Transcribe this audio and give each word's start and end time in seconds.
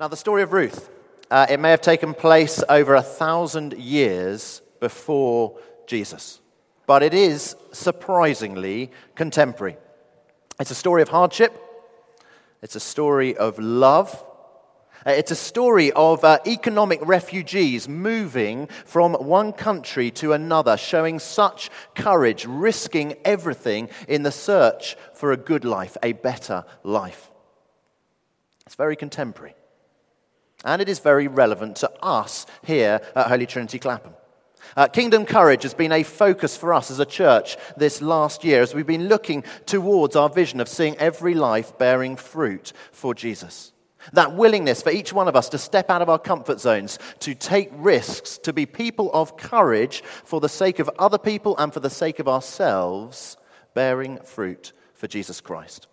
Now, 0.00 0.08
the 0.08 0.16
story 0.16 0.42
of 0.42 0.54
Ruth, 0.54 0.88
uh, 1.30 1.44
it 1.50 1.60
may 1.60 1.68
have 1.72 1.82
taken 1.82 2.14
place 2.14 2.64
over 2.70 2.94
a 2.94 3.02
thousand 3.02 3.74
years 3.74 4.62
before 4.80 5.58
Jesus, 5.86 6.40
but 6.86 7.02
it 7.02 7.12
is 7.12 7.54
surprisingly 7.72 8.92
contemporary. 9.14 9.76
It's 10.58 10.70
a 10.70 10.74
story 10.74 11.02
of 11.02 11.10
hardship, 11.10 11.52
it's 12.62 12.76
a 12.76 12.80
story 12.80 13.36
of 13.36 13.58
love. 13.58 14.24
Uh, 15.04 15.10
It's 15.10 15.32
a 15.32 15.36
story 15.36 15.92
of 15.92 16.24
uh, 16.24 16.38
economic 16.46 17.00
refugees 17.02 17.86
moving 17.86 18.68
from 18.86 19.12
one 19.14 19.52
country 19.52 20.10
to 20.12 20.32
another, 20.32 20.78
showing 20.78 21.18
such 21.18 21.70
courage, 21.94 22.46
risking 22.46 23.16
everything 23.24 23.90
in 24.08 24.22
the 24.22 24.32
search 24.32 24.96
for 25.12 25.32
a 25.32 25.36
good 25.36 25.66
life, 25.66 25.98
a 26.02 26.12
better 26.12 26.64
life. 26.84 27.30
It's 28.64 28.76
very 28.76 28.96
contemporary. 28.96 29.54
And 30.64 30.82
it 30.82 30.88
is 30.88 30.98
very 30.98 31.28
relevant 31.28 31.76
to 31.76 31.90
us 32.02 32.46
here 32.64 33.00
at 33.16 33.28
Holy 33.28 33.46
Trinity 33.46 33.78
Clapham. 33.78 34.12
Uh, 34.76 34.86
Kingdom 34.86 35.24
Courage 35.24 35.62
has 35.62 35.74
been 35.74 35.92
a 35.92 36.02
focus 36.02 36.56
for 36.56 36.72
us 36.72 36.90
as 36.90 37.00
a 37.00 37.06
church 37.06 37.56
this 37.76 38.02
last 38.02 38.44
year 38.44 38.62
as 38.62 38.74
we've 38.74 38.86
been 38.86 39.08
looking 39.08 39.42
towards 39.66 40.16
our 40.16 40.28
vision 40.28 40.60
of 40.60 40.68
seeing 40.68 40.96
every 40.98 41.34
life 41.34 41.76
bearing 41.78 42.16
fruit 42.16 42.72
for 42.92 43.14
Jesus. 43.14 43.72
That 44.12 44.34
willingness 44.34 44.82
for 44.82 44.90
each 44.90 45.12
one 45.12 45.28
of 45.28 45.36
us 45.36 45.48
to 45.50 45.58
step 45.58 45.90
out 45.90 46.02
of 46.02 46.08
our 46.08 46.18
comfort 46.18 46.60
zones, 46.60 46.98
to 47.20 47.34
take 47.34 47.70
risks, 47.72 48.38
to 48.38 48.52
be 48.52 48.64
people 48.64 49.10
of 49.12 49.36
courage 49.36 50.02
for 50.24 50.40
the 50.40 50.48
sake 50.48 50.78
of 50.78 50.90
other 50.98 51.18
people 51.18 51.56
and 51.58 51.72
for 51.72 51.80
the 51.80 51.90
sake 51.90 52.18
of 52.18 52.28
ourselves, 52.28 53.36
bearing 53.74 54.18
fruit 54.18 54.72
for 54.94 55.06
Jesus 55.06 55.40
Christ. 55.40 55.86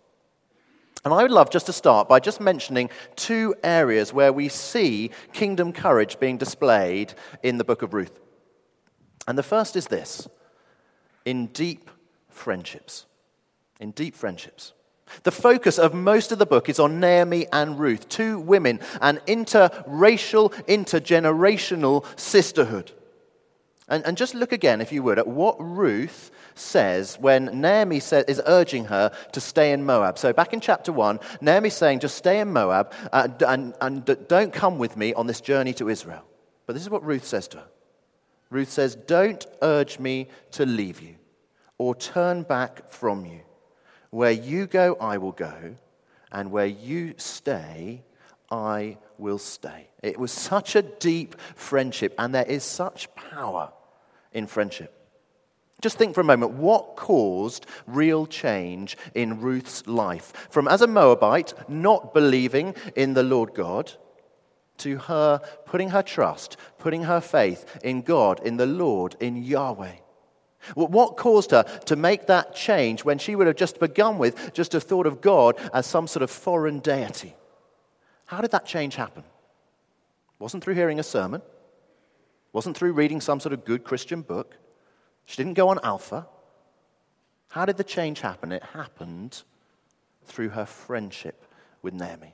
And 1.06 1.14
I 1.14 1.22
would 1.22 1.32
love 1.32 1.50
just 1.50 1.68
to 1.68 1.74
start 1.74 2.10
by 2.10 2.20
just 2.20 2.42
mentioning 2.42 2.90
two 3.16 3.56
areas 3.64 4.14
where 4.14 4.34
we 4.34 4.50
see 4.50 5.12
kingdom 5.34 5.72
courage 5.72 6.20
being 6.20 6.38
displayed 6.38 7.14
in 7.44 7.58
the 7.58 7.64
book 7.64 7.82
of 7.82 7.94
Ruth. 7.94 8.20
And 9.28 9.38
the 9.38 9.44
first 9.44 9.76
is 9.76 9.88
this 9.88 10.28
in 11.26 11.48
deep 11.48 11.90
friendships. 12.30 13.06
In 13.80 13.92
deep 13.92 14.16
friendships. 14.16 14.74
The 15.24 15.32
focus 15.32 15.80
of 15.80 15.94
most 15.94 16.32
of 16.32 16.40
the 16.40 16.46
book 16.46 16.70
is 16.70 16.80
on 16.80 17.00
Naomi 17.00 17.48
and 17.52 17.80
Ruth, 17.80 18.10
two 18.10 18.40
women, 18.40 18.80
an 19.02 19.20
interracial, 19.28 20.54
intergenerational 20.66 22.06
sisterhood. 22.20 22.92
And, 23.88 24.06
and 24.06 24.18
just 24.18 24.36
look 24.36 24.52
again, 24.52 24.82
if 24.82 24.92
you 24.92 25.02
would, 25.04 25.18
at 25.18 25.28
what 25.28 25.56
Ruth 25.60 26.32
says 26.60 27.18
when 27.20 27.62
Naomi 27.62 28.00
sa- 28.00 28.24
is 28.28 28.42
urging 28.46 28.86
her 28.86 29.12
to 29.32 29.40
stay 29.40 29.72
in 29.72 29.86
Moab. 29.86 30.18
So, 30.18 30.34
back 30.34 30.54
in 30.54 30.60
chapter 30.60 30.92
1, 30.92 31.20
Naomi's 31.42 31.76
saying, 31.76 32.00
just 32.00 32.18
stay 32.18 32.40
in 32.40 32.52
Moab 32.52 32.94
and, 33.14 33.74
and 33.82 34.28
don't 34.28 34.54
come 34.54 34.78
with 34.78 34.98
me 34.98 35.14
on 35.14 35.28
this 35.28 35.42
journey 35.42 35.74
to 35.76 35.90
Israel. 35.90 36.24
But 36.66 36.74
this 36.74 36.84
is 36.84 36.90
what 36.90 37.06
Ruth 37.06 37.26
says 37.26 37.48
to 37.50 37.58
her 37.58 37.68
Ruth 38.50 38.70
says, 38.70 38.96
Don't 38.96 39.46
urge 39.62 40.00
me 40.00 40.28
to 40.52 40.66
leave 40.66 41.02
you 41.02 41.16
or 41.78 41.96
turn 41.96 42.44
back 42.44 42.90
from 42.92 43.26
you. 43.26 43.42
Where 44.10 44.32
you 44.32 44.68
go, 44.68 44.96
I 45.00 45.18
will 45.18 45.34
go, 45.34 45.76
and 46.32 46.52
where 46.52 46.66
you 46.66 47.14
stay, 47.18 48.04
I 48.50 48.98
will 49.18 49.38
stay. 49.38 49.90
It 50.02 50.18
was 50.18 50.32
such 50.32 50.76
a 50.76 50.82
deep 50.82 51.40
friendship, 51.56 52.16
and 52.18 52.34
there 52.34 52.46
is 52.46 52.64
such 52.64 53.14
power 53.16 53.72
in 54.32 54.48
friendship. 54.48 54.97
Just 55.82 55.98
think 55.98 56.16
for 56.16 56.22
a 56.22 56.26
moment 56.26 56.54
what 56.54 56.96
caused 56.96 57.68
real 57.86 58.26
change 58.26 58.98
in 59.14 59.42
Ruth's 59.42 59.86
life? 59.86 60.34
From 60.50 60.68
as 60.68 60.82
a 60.82 60.88
Moabite, 60.88 61.54
not 61.70 62.14
believing 62.14 62.76
in 62.96 63.14
the 63.14 63.24
Lord 63.24 63.54
God, 63.54 63.92
to 64.80 64.98
her 64.98 65.40
putting 65.66 65.90
her 65.90 66.02
trust, 66.02 66.58
putting 66.80 67.04
her 67.04 67.22
faith 67.22 67.80
in 67.84 68.02
God, 68.02 68.40
in 68.46 68.58
the 68.58 68.66
Lord, 68.66 69.16
in 69.20 69.44
Yahweh. 69.44 69.96
What 70.74 71.18
caused 71.18 71.52
her 71.52 71.64
to 71.86 71.96
make 71.96 72.28
that 72.28 72.56
change 72.56 73.06
when 73.06 73.20
she 73.20 73.36
would 73.36 73.48
have 73.48 73.56
just 73.56 73.80
begun 73.80 74.18
with 74.18 74.54
just 74.54 74.74
a 74.74 74.82
thought 74.82 75.06
of 75.06 75.22
God 75.22 75.56
as 75.74 75.86
some 75.86 76.08
sort 76.08 76.24
of 76.24 76.32
foreign 76.32 76.80
deity? 76.80 77.36
How 78.26 78.42
did 78.42 78.52
that 78.52 78.66
change 78.66 78.96
happen? 78.96 79.24
Wasn't 80.40 80.64
through 80.64 80.74
hearing 80.74 81.00
a 81.00 81.04
sermon, 81.04 81.42
wasn't 82.52 82.76
through 82.76 82.94
reading 82.94 83.22
some 83.22 83.40
sort 83.40 83.54
of 83.54 83.66
good 83.66 83.84
Christian 83.84 84.22
book. 84.22 84.56
She 85.28 85.36
didn't 85.36 85.56
go 85.56 85.70
on 85.70 85.80
Alpha. 85.84 86.26
How 87.50 87.66
did 87.66 87.78
the 87.78 87.84
change 87.84 88.22
happen? 88.22 88.52
It 88.52 88.64
happened 88.64 89.44
through 90.24 90.50
her 90.50 90.66
friendship 90.66 91.46
with 91.82 91.94
Naomi. 91.94 92.34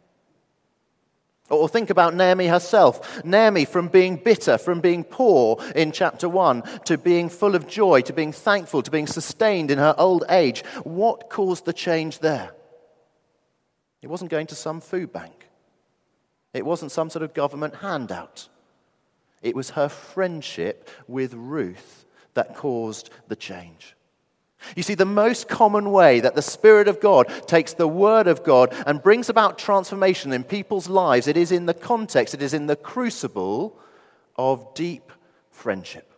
Or 1.49 1.67
think 1.67 1.89
about 1.89 2.13
Naomi 2.13 2.47
herself. 2.47 3.23
Naomi, 3.25 3.65
from 3.65 3.87
being 3.87 4.15
bitter, 4.17 4.59
from 4.59 4.79
being 4.79 5.03
poor 5.03 5.57
in 5.75 5.91
chapter 5.91 6.29
1, 6.29 6.61
to 6.85 6.97
being 6.99 7.29
full 7.29 7.55
of 7.55 7.67
joy, 7.67 8.01
to 8.01 8.13
being 8.13 8.31
thankful, 8.31 8.83
to 8.83 8.91
being 8.91 9.07
sustained 9.07 9.71
in 9.71 9.79
her 9.79 9.95
old 9.97 10.23
age. 10.29 10.63
What 10.83 11.31
caused 11.31 11.65
the 11.65 11.73
change 11.73 12.19
there? 12.19 12.51
It 14.03 14.07
wasn't 14.07 14.31
going 14.31 14.47
to 14.47 14.55
some 14.55 14.81
food 14.81 15.11
bank, 15.11 15.49
it 16.53 16.65
wasn't 16.65 16.91
some 16.91 17.09
sort 17.09 17.23
of 17.23 17.33
government 17.33 17.77
handout. 17.77 18.49
It 19.41 19.55
was 19.55 19.71
her 19.71 19.89
friendship 19.89 20.89
with 21.07 21.33
Ruth 21.33 22.03
that 22.33 22.55
caused 22.55 23.09
the 23.27 23.35
change. 23.35 23.95
You 24.75 24.83
see, 24.83 24.95
the 24.95 25.05
most 25.05 25.49
common 25.49 25.91
way 25.91 26.19
that 26.21 26.35
the 26.35 26.41
Spirit 26.41 26.87
of 26.87 27.01
God 27.01 27.27
takes 27.47 27.73
the 27.73 27.87
Word 27.87 28.27
of 28.27 28.43
God 28.43 28.73
and 28.85 29.03
brings 29.03 29.29
about 29.29 29.57
transformation 29.57 30.31
in 30.31 30.43
people's 30.43 30.87
lives, 30.87 31.27
it 31.27 31.37
is 31.37 31.51
in 31.51 31.65
the 31.65 31.73
context, 31.73 32.33
it 32.33 32.41
is 32.41 32.53
in 32.53 32.67
the 32.67 32.75
crucible 32.75 33.77
of 34.37 34.73
deep 34.73 35.11
friendship. 35.51 36.13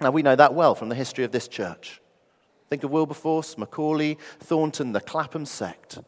Now, 0.00 0.10
we 0.10 0.22
know 0.22 0.36
that 0.36 0.54
well 0.54 0.74
from 0.74 0.88
the 0.88 0.94
history 0.94 1.24
of 1.24 1.32
this 1.32 1.48
church. 1.48 2.00
Think 2.68 2.84
of 2.84 2.90
Wilberforce, 2.90 3.56
Macaulay, 3.56 4.18
Thornton, 4.40 4.92
the 4.92 5.00
Clapham 5.00 5.46
sect. 5.46 5.98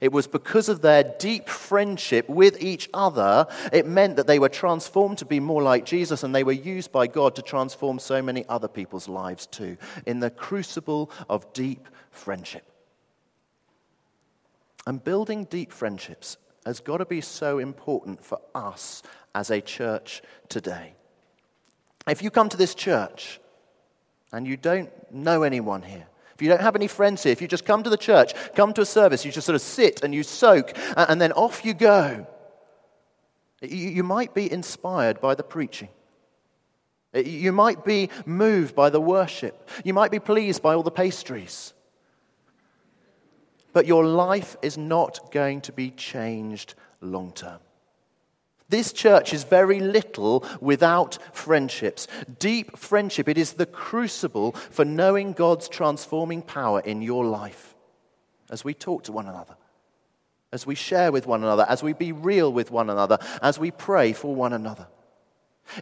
It 0.00 0.12
was 0.12 0.26
because 0.26 0.68
of 0.68 0.82
their 0.82 1.02
deep 1.02 1.48
friendship 1.48 2.28
with 2.28 2.62
each 2.62 2.88
other, 2.94 3.46
it 3.72 3.86
meant 3.86 4.16
that 4.16 4.26
they 4.26 4.38
were 4.38 4.48
transformed 4.48 5.18
to 5.18 5.24
be 5.24 5.40
more 5.40 5.62
like 5.62 5.84
Jesus, 5.84 6.22
and 6.22 6.34
they 6.34 6.44
were 6.44 6.52
used 6.52 6.92
by 6.92 7.06
God 7.06 7.34
to 7.36 7.42
transform 7.42 7.98
so 7.98 8.22
many 8.22 8.44
other 8.48 8.68
people's 8.68 9.08
lives 9.08 9.46
too, 9.46 9.76
in 10.06 10.20
the 10.20 10.30
crucible 10.30 11.10
of 11.28 11.52
deep 11.52 11.88
friendship. 12.10 12.64
And 14.86 15.02
building 15.02 15.44
deep 15.44 15.72
friendships 15.72 16.36
has 16.64 16.80
got 16.80 16.98
to 16.98 17.06
be 17.06 17.20
so 17.20 17.58
important 17.58 18.24
for 18.24 18.40
us 18.54 19.02
as 19.34 19.50
a 19.50 19.60
church 19.60 20.22
today. 20.48 20.94
If 22.08 22.22
you 22.22 22.30
come 22.30 22.48
to 22.48 22.56
this 22.56 22.74
church 22.74 23.40
and 24.32 24.46
you 24.46 24.56
don't 24.56 24.90
know 25.12 25.42
anyone 25.42 25.82
here, 25.82 26.06
if 26.40 26.42
you 26.42 26.48
don't 26.48 26.62
have 26.62 26.74
any 26.74 26.86
friends 26.86 27.22
here, 27.22 27.32
if 27.32 27.42
you 27.42 27.48
just 27.48 27.66
come 27.66 27.82
to 27.82 27.90
the 27.90 27.98
church, 27.98 28.32
come 28.54 28.72
to 28.72 28.80
a 28.80 28.86
service, 28.86 29.26
you 29.26 29.30
just 29.30 29.44
sort 29.44 29.56
of 29.56 29.60
sit 29.60 30.02
and 30.02 30.14
you 30.14 30.22
soak, 30.22 30.72
and 30.96 31.20
then 31.20 31.32
off 31.32 31.66
you 31.66 31.74
go, 31.74 32.26
you 33.60 34.02
might 34.02 34.32
be 34.32 34.50
inspired 34.50 35.20
by 35.20 35.34
the 35.34 35.42
preaching. 35.42 35.90
You 37.12 37.52
might 37.52 37.84
be 37.84 38.08
moved 38.24 38.74
by 38.74 38.88
the 38.88 39.02
worship. 39.02 39.68
You 39.84 39.92
might 39.92 40.10
be 40.10 40.18
pleased 40.18 40.62
by 40.62 40.72
all 40.72 40.82
the 40.82 40.90
pastries. 40.90 41.74
But 43.74 43.86
your 43.86 44.06
life 44.06 44.56
is 44.62 44.78
not 44.78 45.30
going 45.32 45.60
to 45.62 45.72
be 45.72 45.90
changed 45.90 46.74
long 47.02 47.32
term. 47.32 47.58
This 48.70 48.92
church 48.92 49.34
is 49.34 49.42
very 49.42 49.80
little 49.80 50.46
without 50.60 51.18
friendships. 51.32 52.06
Deep 52.38 52.78
friendship, 52.78 53.28
it 53.28 53.36
is 53.36 53.54
the 53.54 53.66
crucible 53.66 54.52
for 54.52 54.84
knowing 54.84 55.32
God's 55.32 55.68
transforming 55.68 56.40
power 56.40 56.80
in 56.80 57.02
your 57.02 57.24
life 57.24 57.74
as 58.48 58.64
we 58.64 58.72
talk 58.72 59.04
to 59.04 59.12
one 59.12 59.26
another, 59.26 59.56
as 60.52 60.66
we 60.66 60.76
share 60.76 61.10
with 61.10 61.26
one 61.26 61.42
another, 61.42 61.66
as 61.68 61.82
we 61.82 61.92
be 61.92 62.12
real 62.12 62.52
with 62.52 62.70
one 62.70 62.90
another, 62.90 63.18
as 63.42 63.58
we 63.58 63.72
pray 63.72 64.12
for 64.12 64.34
one 64.34 64.52
another. 64.52 64.86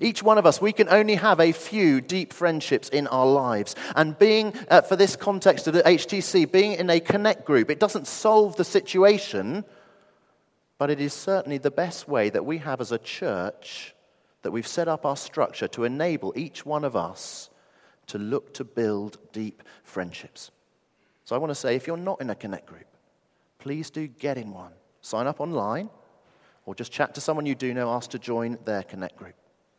Each 0.00 0.22
one 0.22 0.38
of 0.38 0.46
us, 0.46 0.60
we 0.60 0.72
can 0.72 0.88
only 0.88 1.14
have 1.14 1.40
a 1.40 1.52
few 1.52 2.00
deep 2.00 2.32
friendships 2.32 2.88
in 2.88 3.06
our 3.08 3.26
lives. 3.26 3.74
And 3.96 4.18
being, 4.18 4.54
uh, 4.70 4.82
for 4.82 4.96
this 4.96 5.14
context 5.14 5.66
of 5.66 5.74
the 5.74 5.82
HTC, 5.82 6.50
being 6.50 6.72
in 6.72 6.88
a 6.88 7.00
connect 7.00 7.44
group, 7.44 7.70
it 7.70 7.80
doesn't 7.80 8.06
solve 8.06 8.56
the 8.56 8.64
situation 8.64 9.64
but 10.78 10.90
it 10.90 11.00
is 11.00 11.12
certainly 11.12 11.58
the 11.58 11.70
best 11.70 12.08
way 12.08 12.30
that 12.30 12.46
we 12.46 12.58
have 12.58 12.80
as 12.80 12.92
a 12.92 12.98
church 12.98 13.94
that 14.42 14.52
we've 14.52 14.66
set 14.66 14.86
up 14.86 15.04
our 15.04 15.16
structure 15.16 15.66
to 15.68 15.84
enable 15.84 16.32
each 16.36 16.64
one 16.64 16.84
of 16.84 16.94
us 16.94 17.50
to 18.06 18.18
look 18.18 18.54
to 18.54 18.64
build 18.64 19.18
deep 19.32 19.62
friendships. 19.82 20.52
So 21.24 21.34
I 21.34 21.38
want 21.38 21.50
to 21.50 21.56
say 21.56 21.74
if 21.74 21.86
you're 21.86 21.96
not 21.96 22.20
in 22.20 22.30
a 22.30 22.34
connect 22.34 22.66
group, 22.66 22.86
please 23.58 23.90
do 23.90 24.06
get 24.06 24.38
in 24.38 24.52
one. 24.52 24.72
Sign 25.02 25.26
up 25.26 25.40
online 25.40 25.90
or 26.64 26.74
just 26.74 26.92
chat 26.92 27.14
to 27.16 27.20
someone 27.20 27.44
you 27.44 27.54
do 27.54 27.74
know, 27.74 27.90
ask 27.90 28.10
to 28.10 28.18
join 28.18 28.56
their 28.64 28.82
connect 28.84 29.16
group. 29.16 29.34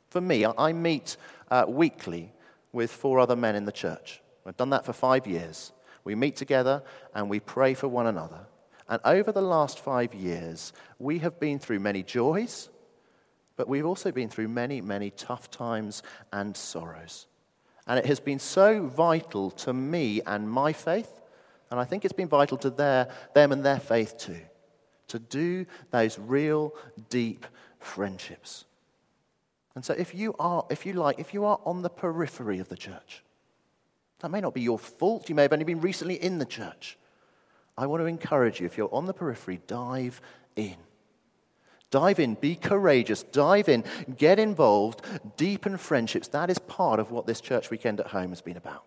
For 0.09 0.21
me, 0.21 0.45
I 0.45 0.73
meet 0.73 1.17
uh, 1.49 1.65
weekly 1.67 2.33
with 2.73 2.91
four 2.91 3.19
other 3.19 3.35
men 3.35 3.55
in 3.55 3.65
the 3.65 3.71
church. 3.71 4.21
I've 4.45 4.57
done 4.57 4.71
that 4.71 4.85
for 4.85 4.93
five 4.93 5.25
years. 5.25 5.71
We 6.03 6.15
meet 6.15 6.35
together 6.35 6.83
and 7.15 7.29
we 7.29 7.39
pray 7.39 7.73
for 7.73 7.87
one 7.87 8.07
another 8.07 8.45
And 8.89 8.99
over 9.05 9.31
the 9.31 9.41
last 9.41 9.79
five 9.79 10.15
years, 10.15 10.73
we 10.97 11.19
have 11.19 11.39
been 11.39 11.59
through 11.59 11.79
many 11.79 12.01
joys, 12.01 12.69
but 13.55 13.67
we've 13.67 13.85
also 13.85 14.11
been 14.11 14.29
through 14.29 14.47
many, 14.47 14.81
many 14.81 15.11
tough 15.11 15.51
times 15.51 16.01
and 16.33 16.57
sorrows. 16.57 17.27
And 17.85 17.99
it 17.99 18.07
has 18.07 18.19
been 18.19 18.39
so 18.39 18.87
vital 18.87 19.51
to 19.51 19.73
me 19.73 20.21
and 20.25 20.49
my 20.49 20.73
faith, 20.73 21.21
and 21.69 21.79
I 21.79 21.85
think 21.85 22.03
it's 22.03 22.13
been 22.13 22.27
vital 22.27 22.57
to 22.57 22.71
their, 22.71 23.09
them 23.35 23.51
and 23.51 23.63
their 23.63 23.79
faith 23.79 24.17
too, 24.17 24.41
to 25.09 25.19
do 25.19 25.67
those 25.91 26.17
real, 26.17 26.73
deep 27.09 27.45
friendships. 27.79 28.65
And 29.75 29.85
so 29.85 29.93
if 29.93 30.15
you 30.15 30.33
are, 30.39 30.65
if 30.71 30.85
you 30.85 30.93
like, 30.93 31.19
if 31.19 31.31
you 31.33 31.45
are 31.45 31.59
on 31.63 31.83
the 31.83 31.89
periphery 31.89 32.57
of 32.59 32.69
the 32.69 32.75
church, 32.75 33.23
that 34.19 34.29
may 34.29 34.41
not 34.41 34.55
be 34.55 34.61
your 34.61 34.79
fault. 34.79 35.29
You 35.29 35.35
may 35.35 35.43
have 35.43 35.53
only 35.53 35.63
been 35.63 35.79
recently 35.79 36.15
in 36.15 36.39
the 36.39 36.45
church. 36.45 36.97
I 37.79 37.85
want 37.85 38.01
to 38.01 38.07
encourage 38.07 38.59
you, 38.59 38.65
if 38.65 38.77
you're 38.77 38.93
on 38.93 39.05
the 39.05 39.13
periphery, 39.13 39.61
dive 39.65 40.19
in. 40.57 40.75
Dive 41.91 42.19
in, 42.19 42.33
be 42.35 42.55
courageous, 42.55 43.23
dive 43.23 43.69
in, 43.69 43.85
get 44.17 44.37
involved, 44.37 45.01
deepen 45.37 45.77
friendships. 45.77 46.27
That 46.27 46.49
is 46.49 46.59
part 46.59 46.99
of 46.99 47.09
what 47.09 47.25
this 47.25 47.39
church 47.39 47.71
weekend 47.71 48.01
at 48.01 48.07
home 48.07 48.29
has 48.29 48.41
been 48.41 48.57
about. 48.57 48.83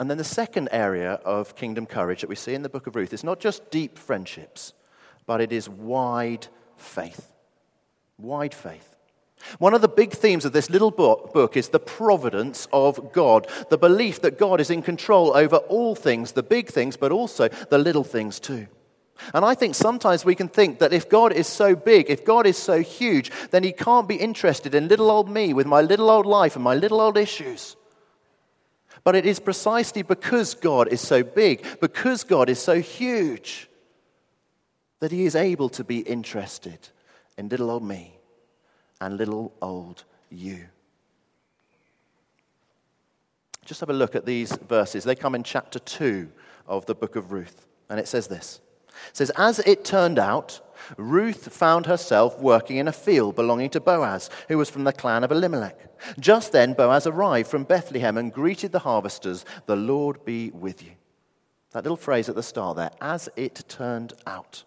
And 0.00 0.10
then 0.10 0.18
the 0.18 0.24
second 0.24 0.68
area 0.70 1.12
of 1.24 1.56
kingdom 1.56 1.86
courage 1.86 2.20
that 2.20 2.28
we 2.28 2.36
see 2.36 2.52
in 2.52 2.62
the 2.62 2.68
book 2.68 2.86
of 2.86 2.94
Ruth 2.94 3.14
is 3.14 3.24
not 3.24 3.40
just 3.40 3.70
deep 3.70 3.96
friendships, 3.96 4.74
but 5.24 5.40
it 5.40 5.50
is 5.50 5.66
wide 5.66 6.46
faith. 6.76 7.32
Wide 8.18 8.52
faith. 8.52 8.91
One 9.58 9.74
of 9.74 9.80
the 9.80 9.88
big 9.88 10.12
themes 10.12 10.44
of 10.44 10.52
this 10.52 10.70
little 10.70 10.90
book, 10.90 11.56
is 11.56 11.68
the 11.68 11.80
providence 11.80 12.68
of 12.72 13.12
God, 13.12 13.48
the 13.70 13.78
belief 13.78 14.20
that 14.22 14.38
God 14.38 14.60
is 14.60 14.70
in 14.70 14.82
control 14.82 15.36
over 15.36 15.56
all 15.56 15.94
things, 15.94 16.32
the 16.32 16.42
big 16.42 16.68
things, 16.68 16.96
but 16.96 17.12
also 17.12 17.48
the 17.48 17.78
little 17.78 18.04
things 18.04 18.38
too. 18.40 18.66
And 19.34 19.44
I 19.44 19.54
think 19.54 19.74
sometimes 19.74 20.24
we 20.24 20.34
can 20.34 20.48
think 20.48 20.78
that 20.78 20.92
if 20.92 21.08
God 21.08 21.32
is 21.32 21.46
so 21.46 21.76
big, 21.76 22.08
if 22.08 22.24
God 22.24 22.46
is 22.46 22.56
so 22.56 22.80
huge, 22.80 23.30
then 23.50 23.62
he 23.62 23.72
can't 23.72 24.08
be 24.08 24.16
interested 24.16 24.74
in 24.74 24.88
little 24.88 25.10
old 25.10 25.28
me 25.28 25.52
with 25.52 25.66
my 25.66 25.80
little 25.80 26.10
old 26.10 26.26
life 26.26 26.56
and 26.56 26.64
my 26.64 26.74
little 26.74 27.00
old 27.00 27.16
issues. 27.16 27.76
But 29.04 29.16
it 29.16 29.26
is 29.26 29.40
precisely 29.40 30.02
because 30.02 30.54
God 30.54 30.88
is 30.88 31.00
so 31.00 31.22
big, 31.22 31.64
because 31.80 32.24
God 32.24 32.48
is 32.48 32.60
so 32.60 32.80
huge, 32.80 33.68
that 35.00 35.12
he 35.12 35.24
is 35.24 35.34
able 35.34 35.68
to 35.70 35.84
be 35.84 35.98
interested 35.98 36.88
in 37.36 37.48
little 37.48 37.70
old 37.70 37.82
me 37.82 38.16
and 39.02 39.18
little 39.18 39.52
old 39.60 40.04
you. 40.30 40.64
Just 43.64 43.80
have 43.80 43.90
a 43.90 43.94
look 43.94 44.14
at 44.14 44.24
these 44.24 44.52
verses. 44.52 45.02
They 45.02 45.16
come 45.16 45.34
in 45.34 45.42
chapter 45.42 45.80
2 45.80 46.30
of 46.68 46.86
the 46.86 46.94
book 46.94 47.16
of 47.16 47.32
Ruth. 47.32 47.66
And 47.90 47.98
it 47.98 48.06
says 48.06 48.28
this 48.28 48.60
It 49.08 49.16
says, 49.16 49.30
As 49.36 49.58
it 49.60 49.84
turned 49.84 50.20
out, 50.20 50.60
Ruth 50.96 51.52
found 51.52 51.86
herself 51.86 52.38
working 52.38 52.76
in 52.76 52.86
a 52.86 52.92
field 52.92 53.34
belonging 53.34 53.70
to 53.70 53.80
Boaz, 53.80 54.30
who 54.48 54.56
was 54.56 54.70
from 54.70 54.84
the 54.84 54.92
clan 54.92 55.24
of 55.24 55.32
Elimelech. 55.32 55.78
Just 56.18 56.52
then, 56.52 56.72
Boaz 56.72 57.06
arrived 57.06 57.48
from 57.48 57.64
Bethlehem 57.64 58.16
and 58.16 58.32
greeted 58.32 58.70
the 58.70 58.80
harvesters, 58.80 59.44
The 59.66 59.76
Lord 59.76 60.24
be 60.24 60.50
with 60.50 60.82
you. 60.82 60.92
That 61.72 61.82
little 61.84 61.96
phrase 61.96 62.28
at 62.28 62.34
the 62.36 62.42
start 62.42 62.76
there, 62.76 62.90
as 63.00 63.28
it 63.34 63.64
turned 63.68 64.12
out 64.26 64.62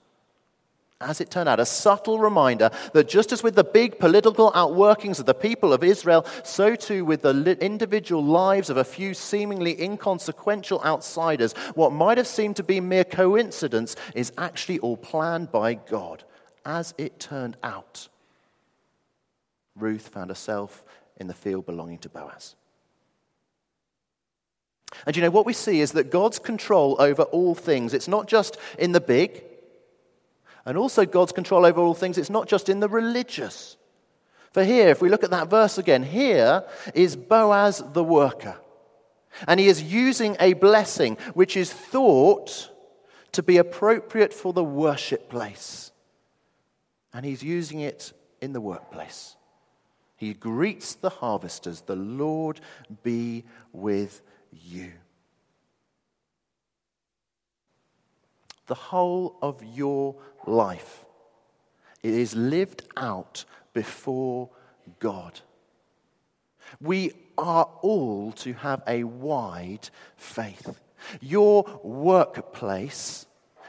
as 1.05 1.21
it 1.21 1.29
turned 1.29 1.47
out, 1.47 1.59
a 1.59 1.65
subtle 1.65 2.19
reminder 2.19 2.69
that 2.93 3.07
just 3.07 3.31
as 3.31 3.43
with 3.43 3.55
the 3.55 3.63
big 3.63 3.99
political 3.99 4.51
outworkings 4.51 5.19
of 5.19 5.25
the 5.25 5.33
people 5.33 5.71
of 5.71 5.83
Israel, 5.83 6.25
so 6.43 6.75
too 6.75 7.05
with 7.05 7.21
the 7.21 7.57
individual 7.61 8.23
lives 8.23 8.69
of 8.69 8.77
a 8.77 8.83
few 8.83 9.13
seemingly 9.13 9.81
inconsequential 9.81 10.81
outsiders, 10.83 11.53
what 11.75 11.93
might 11.93 12.17
have 12.17 12.27
seemed 12.27 12.55
to 12.55 12.63
be 12.63 12.81
mere 12.81 13.03
coincidence 13.03 13.95
is 14.15 14.33
actually 14.37 14.79
all 14.79 14.97
planned 14.97 15.51
by 15.51 15.75
God. 15.75 16.23
As 16.65 16.95
it 16.97 17.19
turned 17.19 17.57
out, 17.63 18.07
Ruth 19.75 20.07
found 20.07 20.31
herself 20.31 20.83
in 21.17 21.27
the 21.27 21.33
field 21.33 21.67
belonging 21.67 21.99
to 21.99 22.09
Boaz. 22.09 22.55
And 25.05 25.15
you 25.15 25.21
know, 25.21 25.29
what 25.29 25.45
we 25.45 25.53
see 25.53 25.81
is 25.81 25.91
that 25.91 26.09
God's 26.09 26.39
control 26.39 26.95
over 26.99 27.23
all 27.23 27.53
things, 27.53 27.93
it's 27.93 28.07
not 28.07 28.27
just 28.27 28.57
in 28.79 28.93
the 28.93 29.01
big, 29.01 29.43
and 30.65 30.77
also 30.77 31.05
God's 31.05 31.31
control 31.31 31.65
over 31.65 31.81
all 31.81 31.93
things, 31.93 32.17
it's 32.17 32.29
not 32.29 32.47
just 32.47 32.69
in 32.69 32.79
the 32.79 32.89
religious. 32.89 33.77
For 34.51 34.63
here, 34.63 34.89
if 34.89 35.01
we 35.01 35.09
look 35.09 35.23
at 35.23 35.31
that 35.31 35.49
verse 35.49 35.77
again, 35.77 36.01
here 36.01 36.63
is 36.93 37.15
Boaz 37.15 37.83
the 37.93 38.03
worker. 38.03 38.57
And 39.47 39.59
he 39.59 39.67
is 39.67 39.83
using 39.83 40.37
a 40.39 40.53
blessing 40.53 41.17
which 41.33 41.57
is 41.57 41.71
thought 41.71 42.71
to 43.33 43.43
be 43.43 43.57
appropriate 43.57 44.33
for 44.33 44.53
the 44.53 44.63
worship 44.63 45.29
place. 45.29 45.91
And 47.13 47.25
he's 47.25 47.43
using 47.43 47.81
it 47.81 48.13
in 48.41 48.53
the 48.53 48.61
workplace. 48.61 49.35
He 50.15 50.33
greets 50.33 50.95
the 50.95 51.09
harvesters, 51.09 51.81
the 51.81 51.97
Lord 51.97 52.61
be 53.03 53.43
with 53.73 54.21
you. 54.51 54.93
The 58.67 58.75
whole 58.75 59.37
of 59.41 59.63
your 59.63 60.15
life. 60.45 61.05
It 62.03 62.13
is 62.13 62.35
lived 62.35 62.83
out 62.97 63.45
before 63.73 64.49
God. 64.99 65.39
We 66.79 67.11
are 67.37 67.69
all 67.81 68.31
to 68.33 68.53
have 68.53 68.81
a 68.87 69.03
wide 69.03 69.89
faith. 70.17 70.79
Your 71.21 71.79
workplace, 71.83 73.25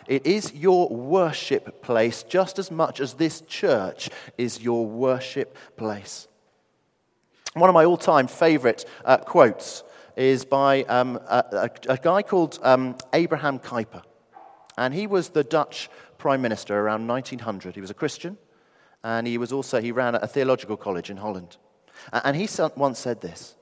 it 0.06 0.26
is 0.26 0.54
your 0.54 0.88
worship 0.88 1.82
place 1.82 2.22
just 2.22 2.58
as 2.58 2.70
much 2.70 3.00
as 3.00 3.14
this 3.14 3.42
church 3.42 4.08
is 4.38 4.60
your 4.62 4.86
worship 4.86 5.56
place. 5.76 6.28
One 7.54 7.70
of 7.70 7.74
my 7.74 7.84
all 7.84 7.96
time 7.96 8.26
favorite 8.26 8.84
uh, 9.04 9.18
quotes 9.18 9.82
is 10.14 10.44
by 10.44 10.82
um, 10.84 11.16
a, 11.28 11.70
a, 11.88 11.96
guy 11.98 12.22
called 12.22 12.58
um, 12.62 12.96
Abraham 13.12 13.58
Kuyper. 13.58 14.02
And 14.76 14.92
he 14.92 15.06
was 15.06 15.30
the 15.30 15.44
Dutch 15.44 15.88
prime 16.18 16.42
minister 16.42 16.78
around 16.78 17.06
1900. 17.06 17.74
He 17.74 17.80
was 17.80 17.90
a 17.90 17.94
Christian, 17.94 18.36
and 19.02 19.26
he 19.26 19.38
was 19.38 19.52
also, 19.52 19.80
he 19.80 19.92
ran 19.92 20.14
a 20.14 20.26
theological 20.26 20.76
college 20.76 21.10
in 21.10 21.16
Holland. 21.16 21.56
And 22.12 22.36
he 22.36 22.48
once 22.76 22.98
said 22.98 23.20
this 23.20 23.56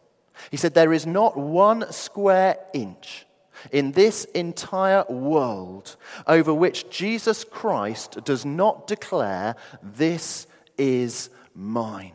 He 0.51 0.57
said, 0.57 0.75
There 0.75 0.93
is 0.93 1.07
not 1.07 1.37
one 1.37 1.91
square 1.93 2.59
inch 2.73 3.27
in 3.71 3.93
this 3.93 4.25
entire 4.27 5.05
world 5.09 5.97
over 6.27 6.53
which 6.53 6.91
Jesus 6.91 7.45
Christ 7.45 8.25
does 8.25 8.45
not 8.45 8.87
declare, 8.87 9.57
This 9.83 10.47
is 10.77 11.31
mine. 11.55 12.13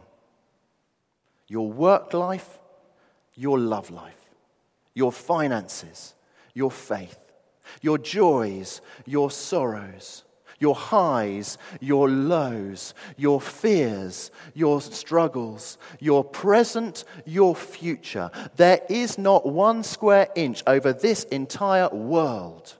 Your 1.47 1.71
work 1.71 2.13
life, 2.13 2.59
your 3.33 3.57
love 3.57 3.89
life, 3.89 4.29
your 4.93 5.11
finances, 5.11 6.13
your 6.53 6.69
faith 6.69 7.28
your 7.81 7.97
joys, 7.97 8.81
your 9.05 9.31
sorrows, 9.31 10.23
your 10.59 10.75
highs, 10.75 11.57
your 11.79 12.09
lows, 12.09 12.93
your 13.17 13.39
fears, 13.39 14.31
your 14.53 14.81
struggles, 14.81 15.77
your 15.99 16.23
present, 16.23 17.05
your 17.25 17.55
future. 17.55 18.29
There 18.57 18.81
is 18.89 19.17
not 19.17 19.45
one 19.45 19.83
square 19.83 20.27
inch 20.35 20.61
over 20.67 20.93
this 20.93 21.23
entire 21.25 21.89
world 21.89 22.75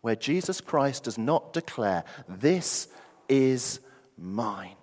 where 0.00 0.16
Jesus 0.16 0.60
Christ 0.60 1.04
does 1.04 1.18
not 1.18 1.52
declare, 1.52 2.04
This 2.28 2.86
is 3.28 3.80
mine. 4.16 4.76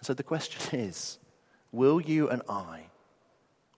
So 0.00 0.14
the 0.14 0.22
question 0.22 0.80
is 0.80 1.18
will 1.70 2.00
you 2.00 2.28
and 2.28 2.42
I 2.48 2.86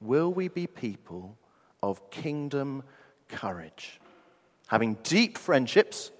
will 0.05 0.33
we 0.33 0.49
be 0.49 0.67
people 0.67 1.37
of 1.83 2.11
kingdom 2.11 2.83
courage, 3.29 4.01
having 4.67 4.95
deep 5.03 5.39
friendships 5.39 6.11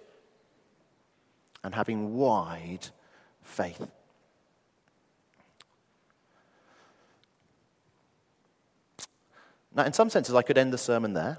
and 1.63 1.75
having 1.75 2.15
wide 2.15 2.89
faith? 3.43 3.87
Now, 9.75 9.85
in 9.85 9.93
some 9.93 10.09
senses, 10.09 10.35
I 10.35 10.43
could 10.43 10.57
end 10.57 10.73
the 10.73 10.79
sermon 10.79 11.15
there. 11.15 11.37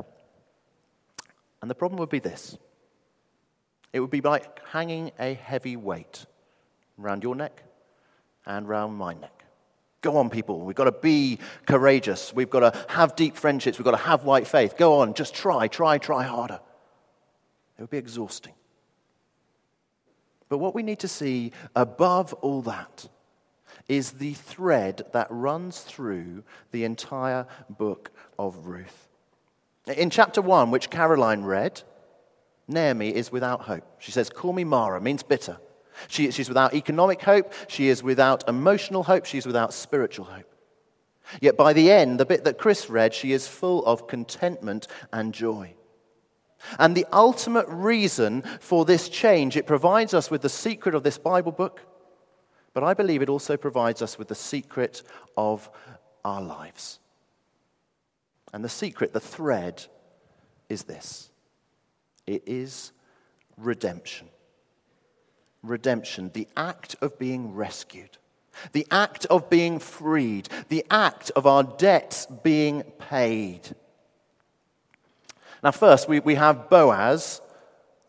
And 1.62 1.72
the 1.72 1.76
problem 1.76 2.00
would 2.00 2.10
be 2.10 2.20
this 2.20 2.58
it 3.94 4.02
would 4.02 4.12
be 4.12 4.22
like 4.22 4.60
hanging 4.68 5.12
a 5.18 5.34
heavy 5.34 5.78
weight 5.78 6.26
around 7.00 7.24
your 7.24 7.34
neck 7.34 7.64
and 8.46 8.68
around 8.68 8.94
my 8.94 9.14
neck. 9.14 9.45
Go 10.06 10.18
on, 10.18 10.30
people. 10.30 10.62
We've 10.62 10.76
got 10.76 10.84
to 10.84 10.92
be 10.92 11.40
courageous. 11.66 12.32
We've 12.32 12.52
got 12.52 12.60
to 12.60 12.86
have 12.90 13.16
deep 13.16 13.36
friendships. 13.36 13.80
We've 13.80 13.86
got 13.86 13.98
to 13.98 14.06
have 14.06 14.24
white 14.24 14.46
faith. 14.46 14.78
Go 14.78 15.00
on, 15.00 15.16
just 15.16 15.34
try, 15.34 15.68
try, 15.68 15.98
try 15.98 16.22
harder. 16.22 16.60
It 17.76 17.82
would 17.82 17.90
be 17.90 17.98
exhausting. 17.98 18.54
But 20.48 20.60
what 20.60 20.76
we 20.76 20.84
need 20.84 21.00
to 21.00 21.08
see 21.08 21.54
above 21.76 22.34
all 22.34 22.62
that 22.62 23.08
is 23.88 24.12
the 24.12 24.36
thread 24.36 25.02
that 25.14 25.26
runs 25.32 25.82
through 25.82 26.44
the 26.70 26.84
entire 26.84 27.48
book 27.68 28.12
of 28.38 28.68
Ruth. 28.68 29.08
In 29.88 30.12
chapter 30.12 30.40
1, 30.40 30.70
which 30.70 30.92
Caroline 30.92 31.42
read, 31.42 31.82
Naomi 32.68 33.10
is 33.10 33.32
without 33.32 33.62
hope. 33.62 33.84
She 33.98 34.12
says, 34.12 34.30
Call 34.30 34.54
me 34.54 34.66
Mara, 34.66 35.02
means 35.02 35.24
bitter. 35.24 35.58
She, 36.08 36.32
she's 36.32 36.48
without 36.48 36.74
economic 36.74 37.22
hope. 37.22 37.54
She 37.68 37.90
is 37.90 38.04
without 38.04 38.48
emotional 38.48 39.04
hope. 39.04 39.26
She's 39.26 39.46
without 39.46 39.74
spiritual 39.74 40.26
hope. 40.26 40.52
Yet 41.42 41.58
by 41.58 41.74
the 41.74 41.92
end, 41.92 42.20
the 42.20 42.26
bit 42.26 42.44
that 42.44 42.58
Chris 42.58 42.90
read, 42.90 43.14
she 43.14 43.32
is 43.32 43.48
full 43.48 43.86
of 43.86 44.08
contentment 44.08 44.88
and 45.12 45.34
joy. 45.34 45.74
And 46.80 46.96
the 46.96 47.06
ultimate 47.12 47.68
reason 47.68 48.44
for 48.60 48.86
this 48.86 49.10
change, 49.10 49.58
it 49.58 49.68
provides 49.68 50.14
us 50.14 50.32
with 50.32 50.42
the 50.42 50.50
secret 50.50 50.96
of 50.96 51.04
this 51.04 51.18
Bible 51.18 51.52
book, 51.52 51.82
but 52.74 52.84
I 52.84 52.94
believe 52.94 53.22
it 53.22 53.30
also 53.30 53.58
provides 53.58 54.02
us 54.02 54.18
with 54.18 54.28
the 54.28 54.36
secret 54.36 55.04
of 55.38 55.70
our 56.24 56.42
lives. 56.42 57.00
And 58.54 58.64
the 58.64 58.70
secret, 58.70 59.14
the 59.14 59.20
thread, 59.20 59.86
is 60.70 60.84
this 60.84 61.30
it 62.26 62.44
is 62.46 62.92
redemption. 63.58 64.28
Redemption, 65.68 66.32
the 66.34 66.48
act 66.56 66.96
of 67.02 67.18
being 67.20 67.54
rescued, 67.54 68.18
the 68.72 68.88
act 68.92 69.26
of 69.26 69.50
being 69.50 69.80
freed, 69.80 70.50
the 70.70 70.86
act 70.90 71.32
of 71.36 71.46
our 71.46 71.64
debts 71.64 72.28
being 72.44 72.84
paid. 73.00 73.62
Now, 75.64 75.72
first, 75.72 76.08
we, 76.08 76.20
we 76.20 76.36
have 76.36 76.70
Boaz, 76.70 77.42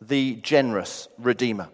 the 0.00 0.36
generous 0.36 1.08
redeemer. 1.18 1.68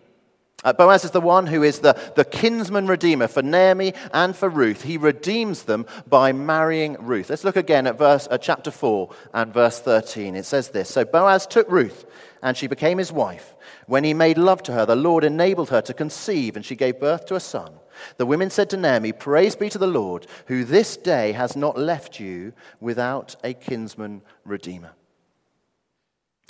Uh, 0.65 0.73
Boaz 0.73 1.05
is 1.05 1.11
the 1.11 1.21
one 1.21 1.47
who 1.47 1.63
is 1.63 1.81
the, 1.81 1.99
the 2.15 2.25
kinsman 2.25 2.87
redeemer 2.87 3.27
for 3.27 3.43
Naomi 3.43 3.95
and 4.13 4.37
for 4.37 4.49
Ruth. 4.49 4.83
He 4.83 4.97
redeems 4.97 5.65
them 5.65 5.87
by 6.09 6.33
marrying 6.33 6.97
Ruth. 7.01 7.31
Let's 7.31 7.45
look 7.45 7.57
again 7.57 7.87
at 7.87 7.99
verse, 7.99 8.29
uh, 8.31 8.39
chapter 8.39 8.71
4 8.71 9.11
and 9.35 9.53
verse 9.53 9.81
13. 9.81 10.37
It 10.37 10.45
says 10.45 10.69
this 10.69 10.89
So 10.89 11.05
Boaz 11.05 11.47
took 11.47 11.69
Ruth, 11.69 12.05
and 12.43 12.57
she 12.57 12.69
became 12.69 12.99
his 12.99 13.11
wife. 13.11 13.55
When 13.87 14.05
he 14.05 14.15
made 14.15 14.39
love 14.39 14.63
to 14.65 14.73
her, 14.73 14.87
the 14.87 14.95
Lord 14.95 15.25
enabled 15.25 15.71
her 15.71 15.83
to 15.83 15.95
conceive, 15.95 16.55
and 16.55 16.65
she 16.65 16.77
gave 16.77 17.01
birth 17.01 17.27
to 17.27 17.35
a 17.35 17.41
son. 17.41 17.73
The 18.17 18.27
women 18.27 18.51
said 18.51 18.71
to 18.71 18.77
Naomi, 18.77 19.13
Praise 19.13 19.57
be 19.57 19.69
to 19.71 19.79
the 19.79 19.87
Lord, 19.87 20.27
who 20.47 20.65
this 20.65 20.97
day 20.97 21.33
has 21.33 21.57
not 21.57 21.77
left 21.77 22.21
you 22.21 22.53
without 22.81 23.35
a 23.43 23.53
kinsman 23.53 24.23
redeemer. 24.45 24.93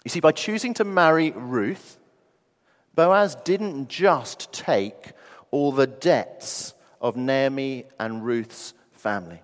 You 0.04 0.10
see, 0.10 0.20
by 0.20 0.32
choosing 0.32 0.74
to 0.74 0.84
marry 0.84 1.30
Ruth, 1.30 1.98
Boaz 2.94 3.36
didn't 3.36 3.88
just 3.88 4.52
take 4.52 5.12
all 5.50 5.72
the 5.72 5.86
debts 5.86 6.74
of 7.00 7.16
Naomi 7.16 7.84
and 7.98 8.24
Ruth's 8.24 8.74
family. 8.92 9.40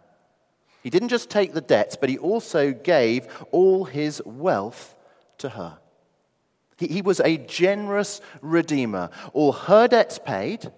He 0.83 0.91
didn't 0.91 1.09
just 1.09 1.31
take 1.31 1.53
the 1.53 1.61
debts, 1.61 1.97
but 1.97 2.09
he 2.09 2.19
also 2.19 2.73
gave 2.73 3.27
all 3.51 3.85
his 3.85 4.23
wealth 4.25 4.95
to 5.39 5.49
her. 5.51 5.79
He, 6.77 6.87
he 6.87 7.03
was 7.03 7.21
a 7.21 7.37
generous 7.37 8.21
redeemer. 8.41 9.11
All 9.33 9.53
her 9.53 9.89
debts 9.89 10.19
paid 10.19 10.71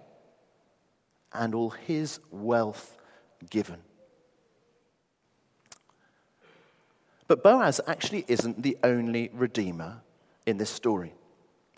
and 1.33 1.55
all 1.55 1.69
his 1.69 2.19
wealth 2.31 2.97
given. 3.49 3.77
But 7.27 7.43
Boaz 7.43 7.79
actually 7.87 8.25
isn't 8.27 8.61
the 8.61 8.77
only 8.83 9.29
redeemer 9.33 10.01
in 10.45 10.57
this 10.57 10.69
story. 10.69 11.13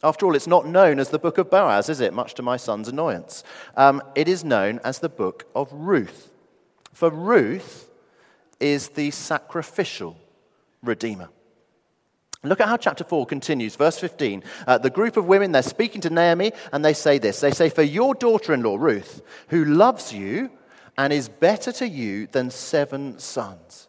After 0.03 0.25
all, 0.25 0.36
it's 0.36 0.48
not 0.48 0.67
known 0.67 1.00
as 1.00 1.10
the 1.10 1.19
book 1.19 1.38
of 1.38 1.50
Boaz, 1.50 1.88
is 1.88 2.01
it? 2.01 2.13
Much 2.13 2.33
to 2.36 2.41
my 2.41 2.57
son's 2.57 2.89
annoyance. 2.89 3.43
Um, 3.77 4.03
it 4.15 4.27
is 4.27 4.43
known 4.43 4.79
as 4.83 5.00
the 5.00 5.10
book 5.10 5.48
of 5.55 5.72
Ruth. 5.72 6.29
For 6.91 7.10
Ruth 7.10 7.89
is 8.60 8.89
the 8.89 9.12
sacrificial 9.12 10.17
redeemer. 10.83 11.29
Look 12.43 12.60
at 12.60 12.67
how 12.67 12.75
chapter 12.75 13.05
4 13.05 13.25
continues. 13.25 13.77
Verse 13.77 13.98
15. 13.98 14.43
Uh, 14.67 14.77
the 14.77 14.89
group 14.89 15.15
of 15.15 15.25
women, 15.25 15.53
they're 15.53 15.63
speaking 15.63 16.01
to 16.01 16.10
Naomi, 16.10 16.51
and 16.74 16.83
they 16.83 16.93
say 16.93 17.17
this 17.17 17.39
They 17.39 17.51
say, 17.51 17.69
For 17.69 17.83
your 17.83 18.13
daughter 18.13 18.53
in 18.53 18.62
law, 18.62 18.75
Ruth, 18.75 19.22
who 19.48 19.63
loves 19.63 20.12
you 20.12 20.51
and 20.98 21.13
is 21.13 21.29
better 21.29 21.72
to 21.72 21.88
you 21.88 22.27
than 22.27 22.51
seven 22.51 23.17
sons. 23.19 23.88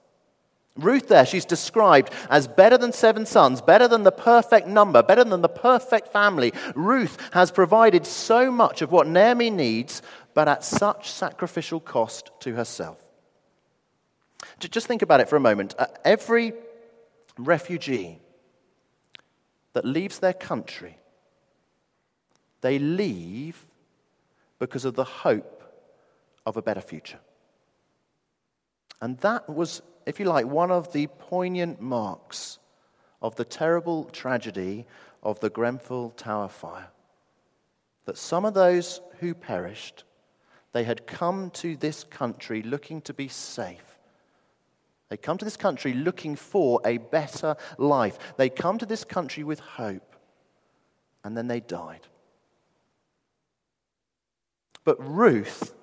Ruth, 0.77 1.07
there, 1.07 1.25
she's 1.25 1.45
described 1.45 2.13
as 2.29 2.49
better 2.49 2.77
than 2.77 2.93
seven 2.93 3.27
sons, 3.27 3.63
better 3.63 3.87
than 3.87 4.03
the 4.03 4.11
perfect 4.11 4.67
number, 4.67 5.05
better 5.05 5.23
than 5.23 5.41
the 5.41 5.49
perfect 5.49 6.09
family. 6.09 6.53
Ruth 6.75 7.17
has 7.33 7.53
provided 7.53 8.05
so 8.05 8.51
much 8.51 8.83
of 8.83 8.91
what 8.91 9.07
Naomi 9.07 9.51
needs, 9.51 10.03
but 10.35 10.49
at 10.49 10.65
such 10.65 11.11
sacrificial 11.11 11.79
cost 11.79 12.33
to 12.41 12.55
herself. 12.55 12.99
Just 14.59 14.89
think 14.89 15.03
about 15.03 15.21
it 15.21 15.29
for 15.29 15.37
a 15.37 15.41
moment. 15.41 15.75
Uh, 15.79 15.87
every 16.05 16.53
refugee 17.39 18.19
that 19.75 19.85
leaves 19.85 20.19
their 20.19 20.33
country, 20.33 20.99
they 22.63 22.81
leave 22.81 23.65
because 24.59 24.85
of 24.85 24.95
the 24.95 25.05
hope 25.05 25.63
of 26.47 26.57
a 26.57 26.63
better 26.63 26.81
future. 26.81 27.21
And 29.01 29.19
that 29.19 29.49
was 29.49 29.83
if 30.07 30.21
you 30.21 30.27
like, 30.27 30.47
one 30.47 30.71
of 30.71 30.93
the 30.93 31.07
poignant 31.07 31.81
marks 31.81 32.59
of 33.23 33.37
the 33.37 33.45
terrible 33.45 34.05
tragedy 34.05 34.87
of 35.23 35.41
the 35.41 35.51
Grenfell 35.51 36.11
Tower 36.11 36.49
fire. 36.49 36.89
That 38.05 38.19
some 38.19 38.45
of 38.45 38.55
those 38.55 39.01
who 39.21 39.35
perished, 39.35 40.05
they 40.73 40.85
had 40.85 41.07
come 41.07 41.51
to 41.51 41.77
this 41.77 42.05
country 42.05 42.63
looking 42.63 43.01
to 43.03 43.15
be 43.15 43.29
safe. 43.29 43.99
They 45.09 45.17
come 45.17 45.39
to 45.39 45.45
this 45.45 45.57
country 45.57 45.95
looking 45.95 46.37
for 46.37 46.81
a 46.85 46.99
better 46.99 47.57
life. 47.79 48.19
They 48.37 48.51
come 48.51 48.79
to 48.79 48.87
this 48.87 49.05
country 49.05 49.45
with 49.45 49.61
hope, 49.61 50.17
and 51.23 51.37
then 51.37 51.47
they 51.47 51.61
died. 51.61 52.07
But 54.85 54.97
Ruth 54.99 55.75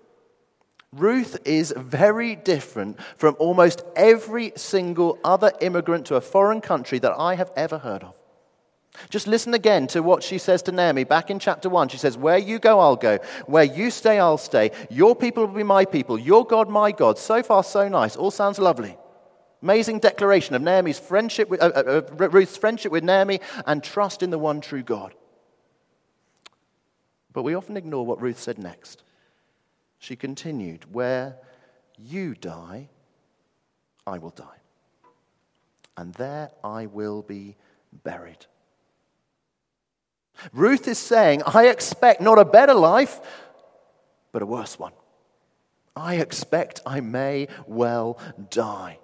Ruth 0.94 1.38
is 1.46 1.74
very 1.78 2.36
different 2.36 3.00
from 3.16 3.38
almost 3.40 3.82
every 3.96 4.52
single 4.58 5.18
other 5.24 5.54
immigrant 5.62 6.08
to 6.08 6.16
a 6.16 6.22
foreign 6.22 6.60
country 6.60 7.00
that 7.00 7.14
I 7.18 7.36
have 7.36 7.52
ever 7.56 7.78
heard 7.78 8.04
of. 8.04 8.20
Just 9.10 9.26
listen 9.26 9.54
again 9.54 9.88
to 9.88 10.04
what 10.04 10.22
she 10.22 10.38
says 10.38 10.62
to 10.64 10.74
Naomi 10.74 11.06
back 11.06 11.30
in 11.30 11.40
chapter 11.40 11.70
1. 11.70 11.88
She 11.88 11.98
says, 11.98 12.18
Where 12.18 12.38
you 12.38 12.60
go, 12.60 12.82
I'll 12.82 12.98
go. 12.98 13.20
Where 13.46 13.64
you 13.64 13.90
stay, 13.90 14.20
I'll 14.20 14.38
stay. 14.38 14.72
Your 14.90 15.16
people 15.16 15.46
will 15.46 15.56
be 15.56 15.64
my 15.64 15.86
people. 15.86 16.20
Your 16.20 16.46
God, 16.46 16.68
my 16.70 16.92
God. 16.92 17.18
So 17.18 17.42
far, 17.42 17.64
so 17.64 17.88
nice. 17.88 18.18
All 18.18 18.32
sounds 18.32 18.60
lovely. 18.60 18.98
Amazing 19.62 20.00
declaration 20.00 20.56
of 20.56 20.62
Naomi's 20.62 21.00
friendship 21.00 21.48
with, 21.48 21.62
uh, 21.62 21.72
uh, 21.74 22.02
uh 22.10 22.30
Ruth's 22.30 22.58
friendship 22.58 22.92
with 22.92 23.06
Naomi 23.06 23.40
and 23.66 23.82
trust 23.82 24.24
in 24.24 24.30
the 24.30 24.40
one 24.40 24.60
true 24.60 24.84
God. 24.84 25.14
But 27.32 27.44
we 27.44 27.54
often 27.54 27.78
ignore 27.78 28.06
what 28.06 28.22
Ruth 28.22 28.40
said 28.40 28.58
next. 28.58 29.04
She 30.02 30.16
continued, 30.16 30.92
Where 30.92 31.38
you 31.96 32.34
die, 32.34 32.90
I 34.08 34.18
will 34.18 34.32
die. 34.32 34.46
And 35.96 36.12
there 36.16 36.50
I 36.64 36.88
will 36.88 37.22
be 37.22 37.56
buried. 38.04 38.48
Ruth 40.52 40.88
is 40.88 40.98
saying, 40.98 41.44
I 41.46 41.68
expect 41.68 42.20
not 42.20 42.40
a 42.40 42.46
better 42.46 42.74
life, 42.74 43.20
but 44.32 44.42
a 44.42 44.46
worse 44.48 44.80
one. 44.80 44.94
I 45.96 46.16
expect 46.16 46.82
I 46.84 47.00
may 47.00 47.48
well 47.68 48.18
die. 48.50 48.98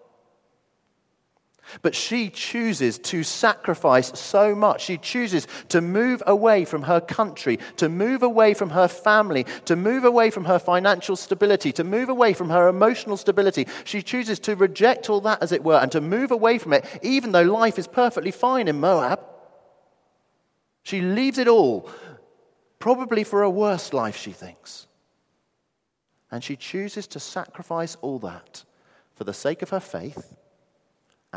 But 1.81 1.95
she 1.95 2.29
chooses 2.29 2.97
to 2.99 3.23
sacrifice 3.23 4.17
so 4.19 4.55
much. 4.55 4.81
She 4.81 4.97
chooses 4.97 5.47
to 5.69 5.81
move 5.81 6.23
away 6.25 6.65
from 6.65 6.83
her 6.83 7.01
country, 7.01 7.59
to 7.77 7.89
move 7.89 8.23
away 8.23 8.53
from 8.53 8.69
her 8.71 8.87
family, 8.87 9.45
to 9.65 9.75
move 9.75 10.03
away 10.03 10.29
from 10.29 10.45
her 10.45 10.59
financial 10.59 11.15
stability, 11.15 11.71
to 11.73 11.83
move 11.83 12.09
away 12.09 12.33
from 12.33 12.49
her 12.49 12.67
emotional 12.67 13.17
stability. 13.17 13.67
She 13.83 14.01
chooses 14.01 14.39
to 14.39 14.55
reject 14.55 15.09
all 15.09 15.21
that, 15.21 15.43
as 15.43 15.51
it 15.51 15.63
were, 15.63 15.79
and 15.79 15.91
to 15.91 16.01
move 16.01 16.31
away 16.31 16.57
from 16.57 16.73
it, 16.73 16.85
even 17.01 17.31
though 17.31 17.43
life 17.43 17.77
is 17.77 17.87
perfectly 17.87 18.31
fine 18.31 18.67
in 18.67 18.79
Moab. 18.79 19.19
She 20.83 21.01
leaves 21.01 21.37
it 21.37 21.49
all, 21.49 21.89
probably 22.79 23.23
for 23.23 23.43
a 23.43 23.49
worse 23.49 23.91
life, 23.91 24.15
she 24.15 24.31
thinks. 24.31 24.87
And 26.31 26.43
she 26.43 26.55
chooses 26.55 27.07
to 27.07 27.19
sacrifice 27.19 27.97
all 28.01 28.19
that 28.19 28.63
for 29.15 29.23
the 29.23 29.33
sake 29.33 29.61
of 29.61 29.69
her 29.69 29.79
faith 29.79 30.37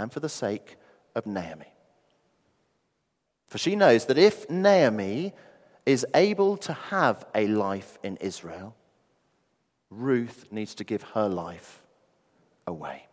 and 0.00 0.12
for 0.12 0.20
the 0.20 0.28
sake 0.28 0.76
of 1.14 1.26
Naomi. 1.26 1.72
For 3.46 3.58
she 3.58 3.76
knows 3.76 4.06
that 4.06 4.18
if 4.18 4.48
Naomi 4.48 5.32
is 5.84 6.06
able 6.14 6.56
to 6.58 6.72
have 6.72 7.26
a 7.34 7.46
life 7.46 7.98
in 8.02 8.16
Israel, 8.16 8.76
Ruth 9.90 10.46
needs 10.50 10.74
to 10.76 10.84
give 10.84 11.02
her 11.02 11.28
life 11.28 11.82
away. 12.66 13.06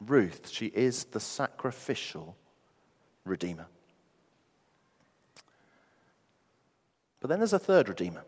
Ruth, 0.00 0.48
she 0.48 0.66
is 0.66 1.04
the 1.04 1.20
sacrificial 1.20 2.36
redeemer. 3.24 3.66
But 7.20 7.28
then 7.28 7.38
there's 7.38 7.52
a 7.52 7.58
third 7.58 7.88
redeemer. 7.88 8.24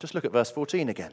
Just 0.00 0.14
look 0.14 0.24
at 0.24 0.32
verse 0.32 0.50
14 0.50 0.88
again. 0.88 1.12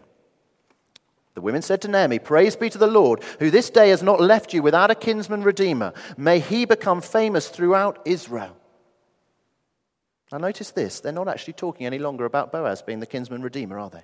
The 1.39 1.43
women 1.43 1.61
said 1.61 1.81
to 1.83 1.87
Naomi, 1.87 2.19
Praise 2.19 2.57
be 2.57 2.69
to 2.69 2.77
the 2.77 2.85
Lord, 2.85 3.23
who 3.39 3.49
this 3.49 3.69
day 3.69 3.91
has 3.91 4.03
not 4.03 4.19
left 4.19 4.53
you 4.53 4.61
without 4.61 4.91
a 4.91 4.95
kinsman 4.95 5.41
redeemer. 5.41 5.93
May 6.17 6.39
he 6.39 6.65
become 6.65 6.99
famous 6.99 7.47
throughout 7.47 8.01
Israel. 8.03 8.57
Now, 10.33 10.39
notice 10.39 10.71
this 10.71 10.99
they're 10.99 11.13
not 11.13 11.29
actually 11.29 11.53
talking 11.53 11.85
any 11.85 11.97
longer 11.97 12.25
about 12.25 12.51
Boaz 12.51 12.81
being 12.81 12.99
the 12.99 13.05
kinsman 13.05 13.41
redeemer, 13.41 13.79
are 13.79 13.89
they? 13.89 14.03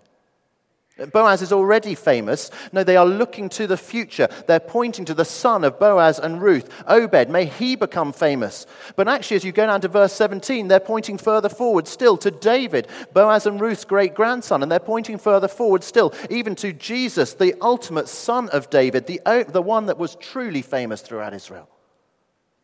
Boaz 1.11 1.41
is 1.41 1.51
already 1.51 1.93
famous. 1.93 2.49
No, 2.71 2.83
they 2.83 2.95
are 2.95 3.05
looking 3.05 3.49
to 3.49 3.67
the 3.67 3.75
future. 3.75 4.29
They're 4.47 4.61
pointing 4.61 5.03
to 5.05 5.13
the 5.13 5.25
son 5.25 5.65
of 5.65 5.77
Boaz 5.77 6.19
and 6.19 6.41
Ruth, 6.41 6.69
Obed. 6.87 7.29
May 7.29 7.45
he 7.45 7.75
become 7.75 8.13
famous. 8.13 8.65
But 8.95 9.09
actually, 9.09 9.35
as 9.35 9.43
you 9.43 9.51
go 9.51 9.65
down 9.65 9.81
to 9.81 9.89
verse 9.89 10.13
17, 10.13 10.69
they're 10.69 10.79
pointing 10.79 11.17
further 11.17 11.49
forward 11.49 11.89
still 11.89 12.15
to 12.19 12.31
David, 12.31 12.87
Boaz 13.13 13.45
and 13.45 13.59
Ruth's 13.59 13.83
great 13.83 14.15
grandson. 14.15 14.63
And 14.63 14.71
they're 14.71 14.79
pointing 14.79 15.17
further 15.17 15.49
forward 15.49 15.83
still, 15.83 16.13
even 16.29 16.55
to 16.55 16.71
Jesus, 16.71 17.33
the 17.33 17.55
ultimate 17.61 18.07
son 18.07 18.47
of 18.49 18.69
David, 18.69 19.05
the, 19.05 19.19
the 19.49 19.61
one 19.61 19.87
that 19.87 19.97
was 19.97 20.15
truly 20.15 20.61
famous 20.61 21.01
throughout 21.01 21.33
Israel. 21.33 21.69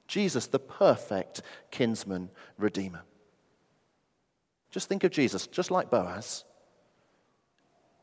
Jesus, 0.08 0.48
the 0.48 0.60
perfect 0.60 1.42
kinsman 1.70 2.30
redeemer. 2.58 3.02
Just 4.70 4.88
think 4.88 5.04
of 5.04 5.12
Jesus, 5.12 5.48
just 5.48 5.70
like 5.70 5.90
Boaz 5.90 6.46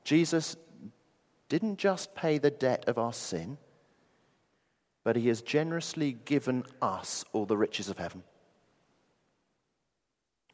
Jesus 0.08 0.56
didn't 1.50 1.76
just 1.76 2.14
pay 2.14 2.38
the 2.38 2.50
debt 2.50 2.84
of 2.86 2.96
our 2.96 3.12
sin, 3.12 3.58
but 5.04 5.16
he 5.16 5.28
has 5.28 5.42
generously 5.42 6.16
given 6.24 6.64
us 6.80 7.26
all 7.34 7.44
the 7.44 7.58
riches 7.58 7.90
of 7.90 7.98
heaven. 7.98 8.22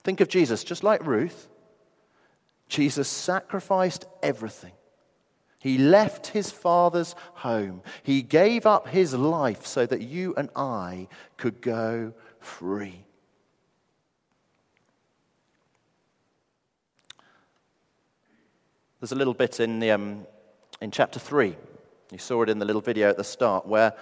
Think 0.03 0.21
of 0.21 0.27
Jesus, 0.27 0.65
just 0.65 0.83
like 0.83 1.07
Ruth, 1.07 1.47
Jesus 2.69 3.07
sacrificed 3.09 4.07
everything. 4.25 4.73
He 5.61 5.79
left 5.79 6.27
his 6.27 6.51
father's 6.51 7.15
home. 7.35 7.83
He 8.03 8.23
gave 8.23 8.67
up 8.67 8.89
his 8.89 9.15
life 9.15 9.67
so 9.67 9.87
that 9.87 10.01
you 10.01 10.35
and 10.37 10.51
I 10.57 11.07
could 11.37 11.63
go 11.63 12.13
free. 12.41 13.07
There's 19.05 19.13
a 19.13 19.17
little 19.17 19.35
bit 19.35 19.61
in, 19.61 19.81
the, 19.81 19.91
um, 19.91 20.27
in 20.81 20.91
chapter 20.91 21.19
3. 21.19 21.55
You 22.11 22.17
saw 22.17 22.41
it 22.41 22.49
in 22.49 22.59
the 22.59 22.65
little 22.65 22.81
video 22.81 23.11
at 23.11 23.19
the 23.19 23.23
start 23.23 23.67
where 23.67 23.93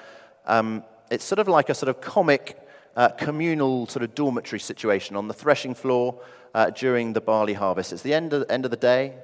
um, 0.47 0.85
it's 1.11 1.25
sort 1.25 1.41
of 1.41 1.49
like 1.49 1.71
a 1.71 1.75
sort 1.75 1.89
of 1.89 2.01
comic 2.01 2.57
uh, 2.95 3.09
communal 3.09 3.89
sort 3.89 4.05
of 4.05 4.15
dormitory 4.15 4.61
situation 4.61 5.17
on 5.17 5.27
the 5.27 5.35
threshing 5.35 5.75
floor 5.75 6.23
uh, 6.55 6.71
during 6.71 7.15
the 7.15 7.21
barley 7.21 7.53
harvest. 7.53 7.93
It's 7.93 8.03
the 8.03 8.15
end 8.15 8.33
of, 8.33 8.49
end 8.49 8.65
of 8.65 8.71
the 8.71 8.77
day. 8.77 9.17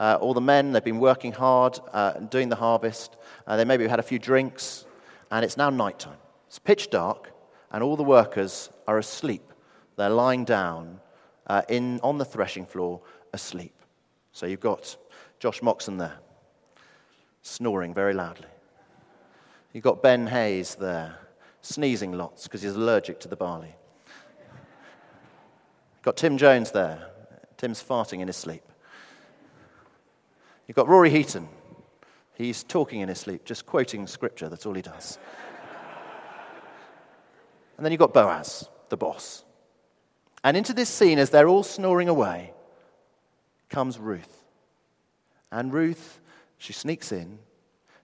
Uh, 0.00 0.16
all 0.22 0.32
the 0.32 0.40
men, 0.40 0.72
they've 0.72 0.82
been 0.82 1.00
working 1.00 1.32
hard 1.32 1.78
uh, 1.92 2.12
doing 2.12 2.48
the 2.48 2.56
harvest. 2.56 3.14
Uh, 3.46 3.58
they 3.58 3.66
maybe 3.66 3.86
had 3.86 4.00
a 4.00 4.02
few 4.02 4.18
drinks, 4.18 4.86
and 5.30 5.44
it's 5.44 5.58
now 5.58 5.68
nighttime. 5.68 6.16
It's 6.46 6.58
pitch 6.58 6.88
dark, 6.88 7.30
and 7.72 7.82
all 7.82 7.98
the 7.98 8.04
workers 8.04 8.70
are 8.88 8.96
asleep. 8.96 9.52
They're 9.96 10.08
lying 10.08 10.46
down 10.46 10.98
uh, 11.46 11.60
in, 11.68 12.00
on 12.02 12.16
the 12.16 12.24
threshing 12.24 12.64
floor 12.64 13.02
asleep. 13.34 13.74
So 14.32 14.46
you've 14.46 14.60
got 14.60 14.96
Josh 15.38 15.62
Moxon 15.62 15.98
there, 15.98 16.18
snoring 17.42 17.92
very 17.92 18.14
loudly. 18.14 18.48
You've 19.72 19.84
got 19.84 20.02
Ben 20.02 20.26
Hayes 20.26 20.74
there, 20.76 21.18
sneezing 21.60 22.12
lots 22.12 22.44
because 22.44 22.62
he's 22.62 22.74
allergic 22.74 23.20
to 23.20 23.28
the 23.28 23.36
barley. 23.36 23.74
You've 25.96 26.02
got 26.02 26.16
Tim 26.16 26.38
Jones 26.38 26.70
there. 26.70 27.10
Tim's 27.56 27.82
farting 27.82 28.20
in 28.20 28.26
his 28.26 28.36
sleep. 28.36 28.62
You've 30.66 30.76
got 30.76 30.88
Rory 30.88 31.10
Heaton. 31.10 31.48
He's 32.34 32.62
talking 32.64 33.00
in 33.00 33.08
his 33.08 33.18
sleep, 33.18 33.44
just 33.44 33.66
quoting 33.66 34.06
scripture. 34.06 34.48
That's 34.48 34.66
all 34.66 34.74
he 34.74 34.82
does. 34.82 35.18
and 37.76 37.84
then 37.84 37.92
you've 37.92 37.98
got 37.98 38.12
Boaz, 38.12 38.68
the 38.88 38.96
boss. 38.96 39.44
And 40.44 40.56
into 40.56 40.72
this 40.72 40.88
scene, 40.88 41.18
as 41.18 41.30
they're 41.30 41.48
all 41.48 41.62
snoring 41.62 42.08
away, 42.08 42.52
comes 43.68 43.98
Ruth. 43.98 44.45
And 45.56 45.72
Ruth, 45.72 46.20
she 46.58 46.74
sneaks 46.74 47.12
in, 47.12 47.38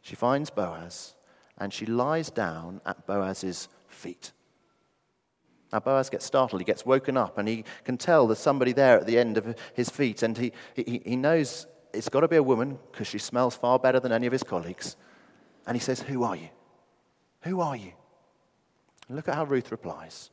she 0.01 0.17
finds 0.17 0.49
Boaz, 0.49 1.15
and 1.59 1.71
she 1.71 1.85
lies 1.85 2.31
down 2.31 2.81
at 2.87 3.07
Boaz's 3.07 3.69
feet. 3.88 4.33
Now, 5.71 5.81
Boaz 5.81 6.09
gets 6.09 6.25
startled. 6.25 6.62
He 6.62 6.65
gets 6.65 6.87
woken 6.87 7.19
up, 7.19 7.37
and 7.37 7.47
he 7.47 7.67
can 7.85 7.99
tell 7.99 8.27
there's 8.27 8.38
somebody 8.38 8.73
there 8.73 8.99
at 8.99 9.07
the 9.07 9.19
end 9.19 9.37
of 9.37 9.55
his 9.75 9.91
feet. 9.91 10.23
And 10.23 10.38
he, 10.38 10.53
he, 10.75 11.03
he 11.05 11.15
knows 11.15 11.67
it's 11.93 12.09
got 12.09 12.21
to 12.21 12.29
be 12.29 12.37
a 12.37 12.43
woman 12.43 12.79
because 12.91 13.07
she 13.07 13.19
smells 13.19 13.55
far 13.55 13.79
better 13.79 14.01
than 14.01 14.12
any 14.12 14.27
of 14.27 14.33
his 14.33 14.43
colleagues. 14.43 14.97
And 15.67 15.77
he 15.77 15.81
says, 15.81 16.01
Who 16.01 16.23
are 16.23 16.37
you? 16.37 16.49
Who 17.43 17.61
are 17.61 17.77
you? 17.77 17.93
And 19.09 19.17
look 19.17 19.29
at 19.29 19.35
how 19.35 19.45
Ruth 19.45 19.71
replies. 19.71 20.31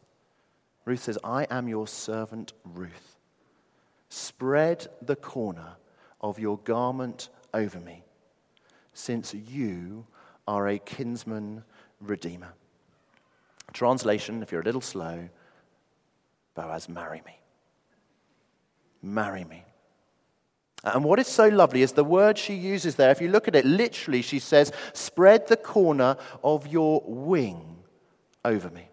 Ruth 0.85 1.03
says, 1.03 1.17
I 1.21 1.47
am 1.51 1.67
your 1.67 1.85
servant 1.85 2.53
Ruth. 2.63 3.17
Spread 4.07 4.87
the 5.01 5.17
corner 5.17 5.75
of 6.21 6.39
your 6.39 6.57
garment 6.59 7.29
over 7.53 7.79
me, 7.79 8.03
since 8.93 9.33
you 9.33 10.05
are 10.47 10.67
a 10.67 10.79
kinsman 10.79 11.63
redeemer. 12.01 12.53
Translation, 13.73 14.41
if 14.41 14.51
you're 14.51 14.61
a 14.61 14.65
little 14.65 14.81
slow, 14.81 15.29
Boaz, 16.55 16.89
marry 16.89 17.21
me. 17.25 17.39
Marry 19.01 19.45
me. 19.45 19.63
And 20.83 21.03
what 21.03 21.19
is 21.19 21.27
so 21.27 21.47
lovely 21.47 21.81
is 21.81 21.91
the 21.91 22.03
word 22.03 22.37
she 22.37 22.53
uses 22.53 22.95
there. 22.95 23.11
If 23.11 23.21
you 23.21 23.29
look 23.29 23.47
at 23.47 23.55
it, 23.55 23.65
literally, 23.65 24.21
she 24.21 24.39
says, 24.39 24.71
Spread 24.93 25.47
the 25.47 25.57
corner 25.57 26.17
of 26.43 26.67
your 26.67 27.03
wing 27.05 27.77
over 28.45 28.69
me. 28.69 28.89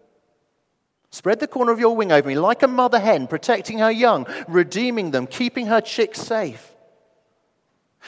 Spread 1.11 1.39
the 1.39 1.47
corner 1.47 1.71
of 1.71 1.79
your 1.79 1.95
wing 1.95 2.11
over 2.11 2.27
me 2.27 2.37
like 2.37 2.61
a 2.61 2.67
mother 2.67 2.99
hen, 2.99 3.27
protecting 3.27 3.79
her 3.79 3.91
young, 3.91 4.27
redeeming 4.47 5.11
them, 5.11 5.27
keeping 5.27 5.67
her 5.67 5.81
chicks 5.81 6.21
safe. 6.21 6.73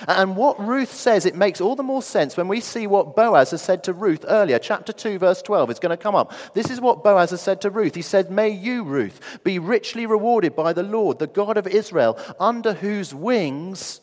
And 0.07 0.35
what 0.35 0.59
Ruth 0.59 0.93
says, 0.93 1.25
it 1.25 1.35
makes 1.35 1.59
all 1.61 1.75
the 1.75 1.83
more 1.83 2.01
sense 2.01 2.37
when 2.37 2.47
we 2.47 2.61
see 2.61 2.87
what 2.87 3.15
Boaz 3.15 3.51
has 3.51 3.61
said 3.61 3.83
to 3.85 3.93
Ruth 3.93 4.25
earlier. 4.27 4.59
Chapter 4.59 4.93
2, 4.93 5.19
verse 5.19 5.41
12 5.41 5.71
is 5.71 5.79
going 5.79 5.95
to 5.95 6.01
come 6.01 6.15
up. 6.15 6.33
This 6.53 6.69
is 6.69 6.79
what 6.79 7.03
Boaz 7.03 7.31
has 7.31 7.41
said 7.41 7.61
to 7.61 7.69
Ruth. 7.69 7.95
He 7.95 8.01
said, 8.01 8.31
May 8.31 8.49
you, 8.49 8.83
Ruth, 8.83 9.39
be 9.43 9.59
richly 9.59 10.05
rewarded 10.05 10.55
by 10.55 10.73
the 10.73 10.83
Lord, 10.83 11.19
the 11.19 11.27
God 11.27 11.57
of 11.57 11.67
Israel, 11.67 12.17
under 12.39 12.73
whose 12.73 13.13
wings 13.13 14.01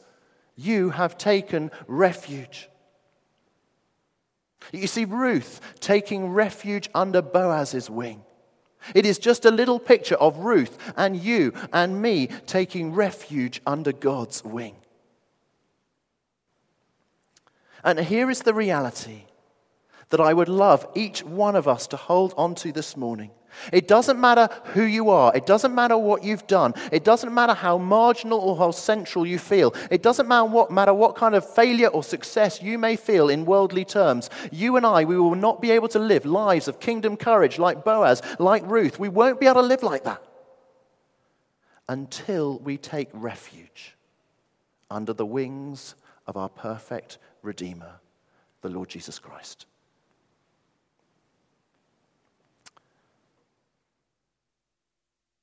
you 0.56 0.90
have 0.90 1.18
taken 1.18 1.70
refuge. 1.86 2.68
You 4.72 4.86
see, 4.86 5.04
Ruth 5.04 5.60
taking 5.80 6.28
refuge 6.28 6.88
under 6.94 7.22
Boaz's 7.22 7.88
wing. 7.88 8.22
It 8.94 9.06
is 9.06 9.18
just 9.18 9.44
a 9.44 9.50
little 9.50 9.80
picture 9.80 10.16
of 10.16 10.38
Ruth 10.38 10.78
and 10.96 11.16
you 11.16 11.52
and 11.72 12.00
me 12.00 12.28
taking 12.46 12.92
refuge 12.92 13.60
under 13.66 13.92
God's 13.92 14.44
wing. 14.44 14.76
And 17.86 18.00
here 18.00 18.28
is 18.28 18.42
the 18.42 18.52
reality 18.52 19.22
that 20.10 20.20
I 20.20 20.34
would 20.34 20.48
love 20.48 20.86
each 20.96 21.22
one 21.22 21.54
of 21.54 21.68
us 21.68 21.86
to 21.88 21.96
hold 21.96 22.34
onto 22.36 22.72
this 22.72 22.96
morning. 22.96 23.30
It 23.72 23.86
doesn't 23.86 24.20
matter 24.20 24.48
who 24.74 24.82
you 24.82 25.08
are. 25.08 25.34
It 25.34 25.46
doesn't 25.46 25.74
matter 25.74 25.96
what 25.96 26.24
you've 26.24 26.46
done. 26.48 26.74
It 26.90 27.04
doesn't 27.04 27.32
matter 27.32 27.54
how 27.54 27.78
marginal 27.78 28.40
or 28.40 28.56
how 28.56 28.72
central 28.72 29.24
you 29.24 29.38
feel. 29.38 29.72
It 29.88 30.02
doesn't 30.02 30.26
matter 30.26 30.44
what, 30.44 30.70
matter 30.72 30.92
what 30.92 31.14
kind 31.14 31.36
of 31.36 31.48
failure 31.48 31.86
or 31.86 32.02
success 32.02 32.60
you 32.60 32.76
may 32.76 32.96
feel 32.96 33.28
in 33.30 33.46
worldly 33.46 33.84
terms. 33.84 34.30
You 34.50 34.76
and 34.76 34.84
I, 34.84 35.04
we 35.04 35.16
will 35.16 35.36
not 35.36 35.62
be 35.62 35.70
able 35.70 35.88
to 35.88 36.00
live 36.00 36.26
lives 36.26 36.66
of 36.66 36.80
kingdom 36.80 37.16
courage 37.16 37.58
like 37.58 37.84
Boaz, 37.84 38.20
like 38.40 38.66
Ruth. 38.66 38.98
We 38.98 39.08
won't 39.08 39.40
be 39.40 39.46
able 39.46 39.62
to 39.62 39.68
live 39.68 39.84
like 39.84 40.02
that 40.04 40.22
until 41.88 42.58
we 42.58 42.78
take 42.78 43.08
refuge 43.12 43.96
under 44.90 45.12
the 45.12 45.26
wings 45.26 45.94
of 46.26 46.36
our 46.36 46.48
perfect 46.48 47.18
Redeemer, 47.46 48.00
the 48.60 48.68
Lord 48.68 48.88
Jesus 48.88 49.18
Christ. 49.18 49.66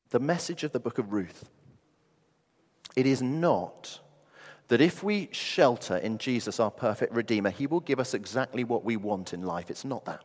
The 0.09 0.19
message 0.19 0.63
of 0.63 0.71
the 0.71 0.79
book 0.79 0.99
of 0.99 1.11
Ruth 1.11 1.49
it 2.95 3.07
is 3.07 3.23
not 3.23 3.99
that 4.67 4.81
if 4.81 5.03
we 5.03 5.29
shelter 5.31 5.97
in 5.97 6.19
Jesus, 6.19 6.59
our 6.59 6.69
perfect 6.69 7.13
Redeemer, 7.13 7.49
he 7.49 7.65
will 7.65 7.79
give 7.79 7.99
us 7.99 8.13
exactly 8.13 8.63
what 8.63 8.85
we 8.85 8.97
want 8.97 9.33
in 9.33 9.41
life. 9.43 9.71
It's 9.71 9.85
not 9.85 10.05
that. 10.05 10.23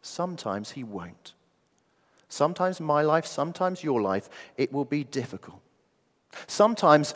Sometimes 0.00 0.70
he 0.70 0.84
won't. 0.84 1.34
Sometimes 2.28 2.80
my 2.80 3.02
life, 3.02 3.26
sometimes 3.26 3.84
your 3.84 4.00
life, 4.00 4.28
it 4.56 4.72
will 4.72 4.84
be 4.84 5.04
difficult. 5.04 5.60
Sometimes 6.46 7.14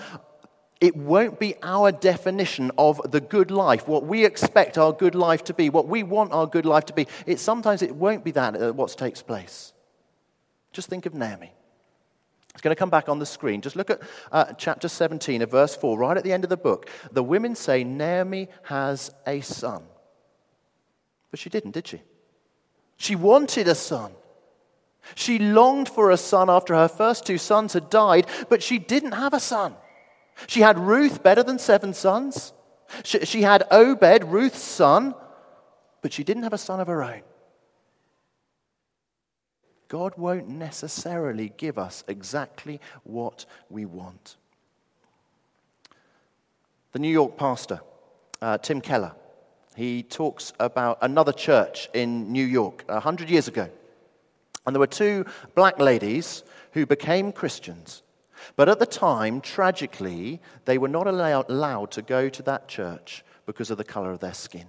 it 0.81 0.95
won't 0.97 1.39
be 1.39 1.55
our 1.62 1.91
definition 1.91 2.71
of 2.77 3.01
the 3.11 3.21
good 3.21 3.51
life, 3.51 3.89
what 3.89 4.05
we 4.05 4.25
expect 4.25 4.77
our 4.77 4.93
good 4.93 5.15
life 5.15 5.45
to 5.45 5.55
be, 5.55 5.71
what 5.71 5.89
we 5.89 6.03
want 6.03 6.33
our 6.33 6.47
good 6.47 6.67
life 6.67 6.85
to 6.87 6.93
be. 6.93 7.07
It, 7.25 7.41
sometimes 7.41 7.83
it 7.83 7.95
won't 7.95 8.25
be 8.25 8.33
that 8.33 8.61
uh, 8.61 8.73
what 8.73 8.95
takes 8.97 9.23
place. 9.23 9.73
Just 10.73 10.89
think 10.89 11.07
of 11.07 11.15
Naomi. 11.15 11.53
It's 12.53 12.62
going 12.62 12.75
to 12.75 12.79
come 12.79 12.91
back 12.91 13.09
on 13.09 13.19
the 13.19 13.27
screen. 13.27 13.61
Just 13.62 13.77
look 13.77 13.91
at 13.91 14.01
uh, 14.33 14.53
chapter 14.59 14.89
17 14.89 15.43
of 15.43 15.51
verse 15.51 15.75
4, 15.77 15.99
right 15.99 16.17
at 16.17 16.25
the 16.25 16.33
end 16.33 16.45
of 16.45 16.51
the 16.51 16.57
book. 16.57 16.89
The 17.12 17.23
women 17.23 17.55
say, 17.55 17.85
Naomi 17.85 18.49
has 18.65 19.11
a 19.27 19.41
son. 19.41 19.83
But 21.31 21.41
she 21.41 21.51
didn't, 21.51 21.73
did 21.73 21.87
she? 21.87 22.01
She 22.97 23.15
wanted 23.15 23.69
a 23.69 23.75
son. 23.75 24.12
She 25.15 25.39
longed 25.39 25.89
for 25.89 26.11
a 26.11 26.17
son 26.17 26.51
after 26.51 26.75
her 26.75 26.89
first 26.89 27.27
two 27.27 27.39
sons 27.39 27.75
had 27.75 27.91
died, 27.91 28.27
but 28.49 28.62
she 28.62 28.79
didn't 28.79 29.12
have 29.12 29.35
a 29.35 29.41
son. 29.41 29.75
She 30.46 30.61
had 30.61 30.79
Ruth, 30.79 31.22
better 31.22 31.42
than 31.42 31.59
seven 31.59 31.94
sons. 31.94 32.53
She, 33.05 33.25
she 33.25 33.42
had 33.42 33.64
Obed, 33.70 34.25
Ruth's 34.25 34.62
son, 34.62 35.14
but 36.03 36.12
she 36.12 36.25
didn't 36.25 36.44
have 36.44 36.53
a 36.53 36.59
son 36.59 36.81
of 36.81 36.87
her 36.87 37.03
own. 37.03 37.22
God 39.88 40.14
won't 40.16 40.49
necessarily 40.49 41.53
give 41.57 41.79
us 41.79 42.05
exactly 42.09 42.81
what 43.05 43.46
we 43.70 43.85
want. 43.85 44.37
The 46.92 46.99
New 46.99 47.11
York 47.11 47.37
pastor, 47.37 47.81
uh, 48.42 48.59
Tim 48.59 48.81
Keller, 48.81 49.12
he 49.77 50.03
talks 50.03 50.53
about 50.59 50.99
another 51.03 51.33
church 51.33 51.88
in 51.92 52.33
New 52.33 52.44
York 52.44 52.85
a 52.88 52.99
hundred 52.99 53.29
years 53.29 53.46
ago. 53.46 53.68
And 54.66 54.75
there 54.75 54.81
were 54.81 54.87
two 54.87 55.27
black 55.55 55.79
ladies 55.79 56.42
who 56.72 56.87
became 56.87 57.31
Christians. 57.31 58.03
But 58.55 58.69
at 58.69 58.79
the 58.79 58.87
time, 58.87 59.41
tragically, 59.41 60.41
they 60.65 60.79
were 60.79 60.89
not 60.89 61.07
allowed 61.07 61.91
to 61.93 62.03
go 62.03 62.29
to 62.29 62.43
that 62.45 62.69
church 62.69 63.25
because 63.47 63.71
of 63.71 63.79
the 63.79 63.85
color 63.85 64.13
of 64.13 64.21
their 64.21 64.35
skin. 64.35 64.67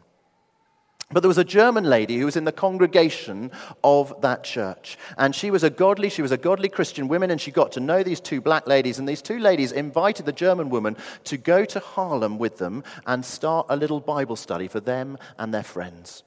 But 1.09 1.21
there 1.21 1.29
was 1.29 1.37
a 1.37 1.45
German 1.45 1.85
lady 1.85 2.17
who 2.17 2.25
was 2.25 2.35
in 2.35 2.43
the 2.43 2.51
congregation 2.51 3.51
of 3.81 4.13
that 4.21 4.43
church. 4.43 4.97
And 5.17 5.33
she 5.33 5.51
was 5.51 5.63
a 5.63 5.69
godly, 5.69 6.09
she 6.09 6.21
was 6.21 6.33
a 6.33 6.37
godly 6.37 6.67
Christian 6.67 7.07
woman, 7.07 7.31
and 7.31 7.39
she 7.39 7.49
got 7.49 7.71
to 7.73 7.79
know 7.79 8.03
these 8.03 8.19
two 8.19 8.41
black 8.41 8.67
ladies. 8.67 8.99
And 8.99 9.07
these 9.07 9.21
two 9.21 9.39
ladies 9.39 9.71
invited 9.71 10.25
the 10.25 10.33
German 10.33 10.69
woman 10.69 10.97
to 11.25 11.37
go 11.37 11.63
to 11.63 11.79
Harlem 11.79 12.37
with 12.39 12.57
them 12.57 12.83
and 13.05 13.23
start 13.23 13.67
a 13.69 13.77
little 13.77 14.01
Bible 14.01 14.35
study 14.35 14.67
for 14.67 14.81
them 14.81 15.17
and 15.37 15.53
their 15.53 15.63
friends. 15.63 16.23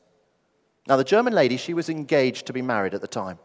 Now, 0.86 0.96
the 0.96 1.04
German 1.04 1.34
lady, 1.34 1.58
she 1.58 1.74
was 1.74 1.90
engaged 1.90 2.46
to 2.46 2.54
be 2.54 2.62
married 2.62 2.94
at 2.94 3.02
the 3.02 3.06
time. 3.06 3.38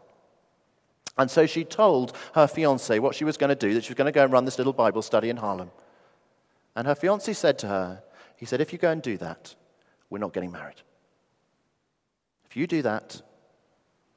And 1.18 1.32
so 1.32 1.46
she 1.46 1.64
told 1.64 2.16
her 2.34 2.48
fiance 2.48 3.00
what 3.00 3.16
she 3.16 3.24
was 3.24 3.38
going 3.38 3.50
to 3.50 3.56
do, 3.56 3.74
that 3.74 3.84
she 3.84 3.92
was 3.92 3.98
going 3.98 4.06
to 4.06 4.12
go 4.12 4.24
and 4.24 4.34
run 4.34 4.46
this 4.46 4.58
little 4.58 4.74
Bible 4.74 5.02
study 5.02 5.30
in 5.30 5.38
Harlem. 5.38 5.72
And 6.76 6.88
her 6.88 6.96
fiance 6.96 7.32
said 7.34 7.58
to 7.60 7.68
her, 7.68 8.04
he 8.36 8.46
said, 8.46 8.60
if 8.60 8.74
you 8.74 8.80
go 8.80 8.92
and 8.92 9.02
do 9.02 9.18
that, 9.18 9.56
we're 10.10 10.20
not 10.20 10.34
getting 10.34 10.52
married. 10.52 10.82
If 12.50 12.58
you 12.58 12.68
do 12.68 12.82
that, 12.82 13.22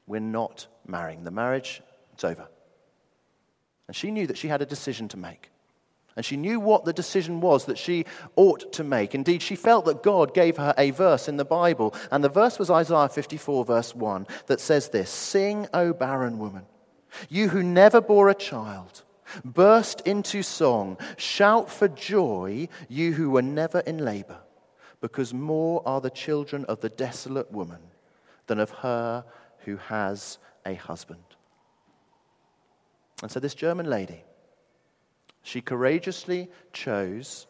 we're 0.07 0.19
not 0.19 0.67
marrying. 0.85 1.23
The 1.23 1.31
marriage, 1.31 1.81
it's 2.13 2.23
over. 2.23 2.47
And 3.87 3.95
she 3.95 4.11
knew 4.11 4.27
that 4.27 4.37
she 4.37 4.49
had 4.49 4.61
a 4.61 4.65
decision 4.65 5.07
to 5.09 5.17
make. 5.17 5.49
And 6.15 6.25
she 6.25 6.35
knew 6.35 6.59
what 6.59 6.83
the 6.83 6.91
decision 6.91 7.39
was 7.39 7.65
that 7.65 7.77
she 7.77 8.05
ought 8.35 8.73
to 8.73 8.83
make. 8.83 9.15
Indeed, 9.15 9.41
she 9.41 9.55
felt 9.55 9.85
that 9.85 10.03
God 10.03 10.33
gave 10.33 10.57
her 10.57 10.73
a 10.77 10.91
verse 10.91 11.29
in 11.29 11.37
the 11.37 11.45
Bible. 11.45 11.95
And 12.11 12.21
the 12.23 12.29
verse 12.29 12.59
was 12.59 12.69
Isaiah 12.69 13.07
54, 13.07 13.63
verse 13.63 13.95
1, 13.95 14.27
that 14.47 14.59
says 14.59 14.89
this 14.89 15.09
Sing, 15.09 15.67
O 15.73 15.93
barren 15.93 16.37
woman, 16.39 16.65
you 17.29 17.49
who 17.49 17.63
never 17.63 18.01
bore 18.01 18.29
a 18.29 18.35
child. 18.35 19.03
Burst 19.45 20.01
into 20.01 20.41
song, 20.41 20.97
shout 21.17 21.69
for 21.69 21.87
joy, 21.87 22.67
you 22.87 23.13
who 23.13 23.29
were 23.29 23.43
never 23.43 23.79
in 23.81 23.99
labor, 23.99 24.39
because 25.01 25.33
more 25.33 25.83
are 25.85 26.01
the 26.01 26.09
children 26.09 26.65
of 26.65 26.81
the 26.81 26.89
desolate 26.89 27.51
woman 27.51 27.81
than 28.47 28.59
of 28.59 28.71
her 28.71 29.23
who 29.59 29.77
has 29.77 30.39
a 30.65 30.73
husband. 30.73 31.23
And 33.21 33.29
so, 33.29 33.39
this 33.39 33.53
German 33.53 33.89
lady, 33.89 34.23
she 35.43 35.61
courageously 35.61 36.49
chose 36.73 37.47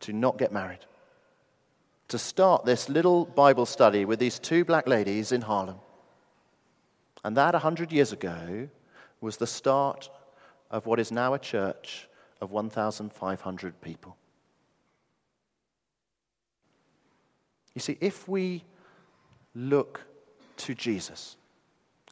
to 0.00 0.12
not 0.12 0.38
get 0.38 0.52
married, 0.52 0.84
to 2.08 2.18
start 2.18 2.64
this 2.64 2.88
little 2.88 3.24
Bible 3.24 3.66
study 3.66 4.04
with 4.04 4.18
these 4.18 4.38
two 4.38 4.64
black 4.64 4.86
ladies 4.86 5.32
in 5.32 5.40
Harlem. 5.40 5.78
And 7.24 7.36
that, 7.36 7.54
a 7.54 7.58
100 7.58 7.90
years 7.90 8.12
ago, 8.12 8.68
was 9.20 9.36
the 9.36 9.46
start 9.46 10.10
of 10.70 10.86
what 10.86 11.00
is 11.00 11.10
now 11.10 11.34
a 11.34 11.38
church 11.38 12.08
of 12.40 12.50
1,500 12.50 13.80
people. 13.80 14.16
You 17.74 17.80
see, 17.80 17.98
if 18.00 18.26
we 18.26 18.64
look 19.54 20.00
to 20.58 20.74
Jesus, 20.74 21.36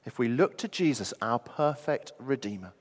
if 0.04 0.18
we 0.18 0.28
look 0.28 0.58
to 0.58 0.68
Jesus, 0.68 1.14
our 1.22 1.38
perfect 1.38 2.12
Redeemer, 2.18 2.72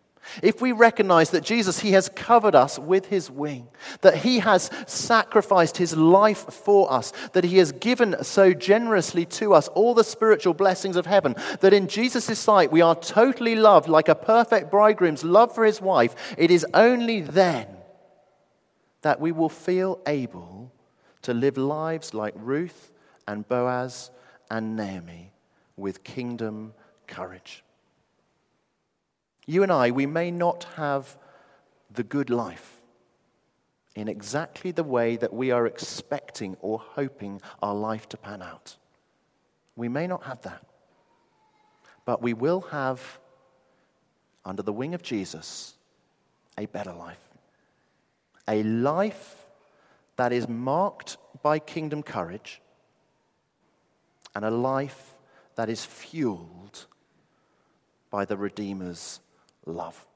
if 0.41 0.61
we 0.61 0.71
recognize 0.71 1.31
that 1.31 1.43
Jesus, 1.43 1.79
He 1.79 1.91
has 1.91 2.09
covered 2.09 2.55
us 2.55 2.79
with 2.79 3.07
His 3.07 3.29
wing, 3.29 3.67
that 4.01 4.17
He 4.17 4.39
has 4.39 4.69
sacrificed 4.87 5.77
His 5.77 5.95
life 5.95 6.51
for 6.53 6.91
us, 6.91 7.13
that 7.33 7.43
He 7.43 7.57
has 7.57 7.71
given 7.71 8.23
so 8.23 8.53
generously 8.53 9.25
to 9.25 9.53
us 9.53 9.67
all 9.69 9.93
the 9.93 10.03
spiritual 10.03 10.53
blessings 10.53 10.95
of 10.95 11.05
heaven, 11.05 11.35
that 11.61 11.73
in 11.73 11.87
Jesus' 11.87 12.39
sight 12.39 12.71
we 12.71 12.81
are 12.81 12.95
totally 12.95 13.55
loved 13.55 13.87
like 13.89 14.09
a 14.09 14.15
perfect 14.15 14.71
bridegroom's 14.71 15.23
love 15.23 15.53
for 15.53 15.65
his 15.65 15.81
wife, 15.81 16.15
it 16.37 16.51
is 16.51 16.65
only 16.73 17.21
then 17.21 17.67
that 19.01 19.19
we 19.19 19.31
will 19.31 19.49
feel 19.49 19.99
able 20.07 20.71
to 21.21 21.33
live 21.33 21.57
lives 21.57 22.13
like 22.13 22.33
Ruth 22.37 22.91
and 23.27 23.47
Boaz 23.47 24.11
and 24.49 24.75
Naomi 24.75 25.33
with 25.77 26.03
kingdom 26.03 26.73
courage. 27.07 27.63
You 29.45 29.63
and 29.63 29.71
I, 29.71 29.91
we 29.91 30.05
may 30.05 30.31
not 30.31 30.65
have 30.75 31.17
the 31.91 32.03
good 32.03 32.29
life 32.29 32.81
in 33.95 34.07
exactly 34.07 34.71
the 34.71 34.83
way 34.83 35.17
that 35.17 35.33
we 35.33 35.51
are 35.51 35.67
expecting 35.67 36.57
or 36.61 36.79
hoping 36.79 37.41
our 37.61 37.75
life 37.75 38.09
to 38.09 38.17
pan 38.17 38.41
out. 38.41 38.77
We 39.75 39.89
may 39.89 40.07
not 40.07 40.23
have 40.23 40.41
that. 40.41 40.65
But 42.05 42.21
we 42.21 42.33
will 42.33 42.61
have, 42.61 43.19
under 44.45 44.61
the 44.61 44.73
wing 44.73 44.93
of 44.93 45.03
Jesus, 45.03 45.75
a 46.57 46.65
better 46.65 46.93
life. 46.93 47.19
A 48.47 48.63
life 48.63 49.45
that 50.15 50.33
is 50.33 50.47
marked 50.47 51.17
by 51.41 51.59
kingdom 51.59 52.03
courage 52.03 52.61
and 54.35 54.43
a 54.43 54.51
life 54.51 55.15
that 55.55 55.69
is 55.69 55.85
fueled 55.85 56.85
by 58.09 58.25
the 58.25 58.37
Redeemer's 58.37 59.19
love. 59.65 60.12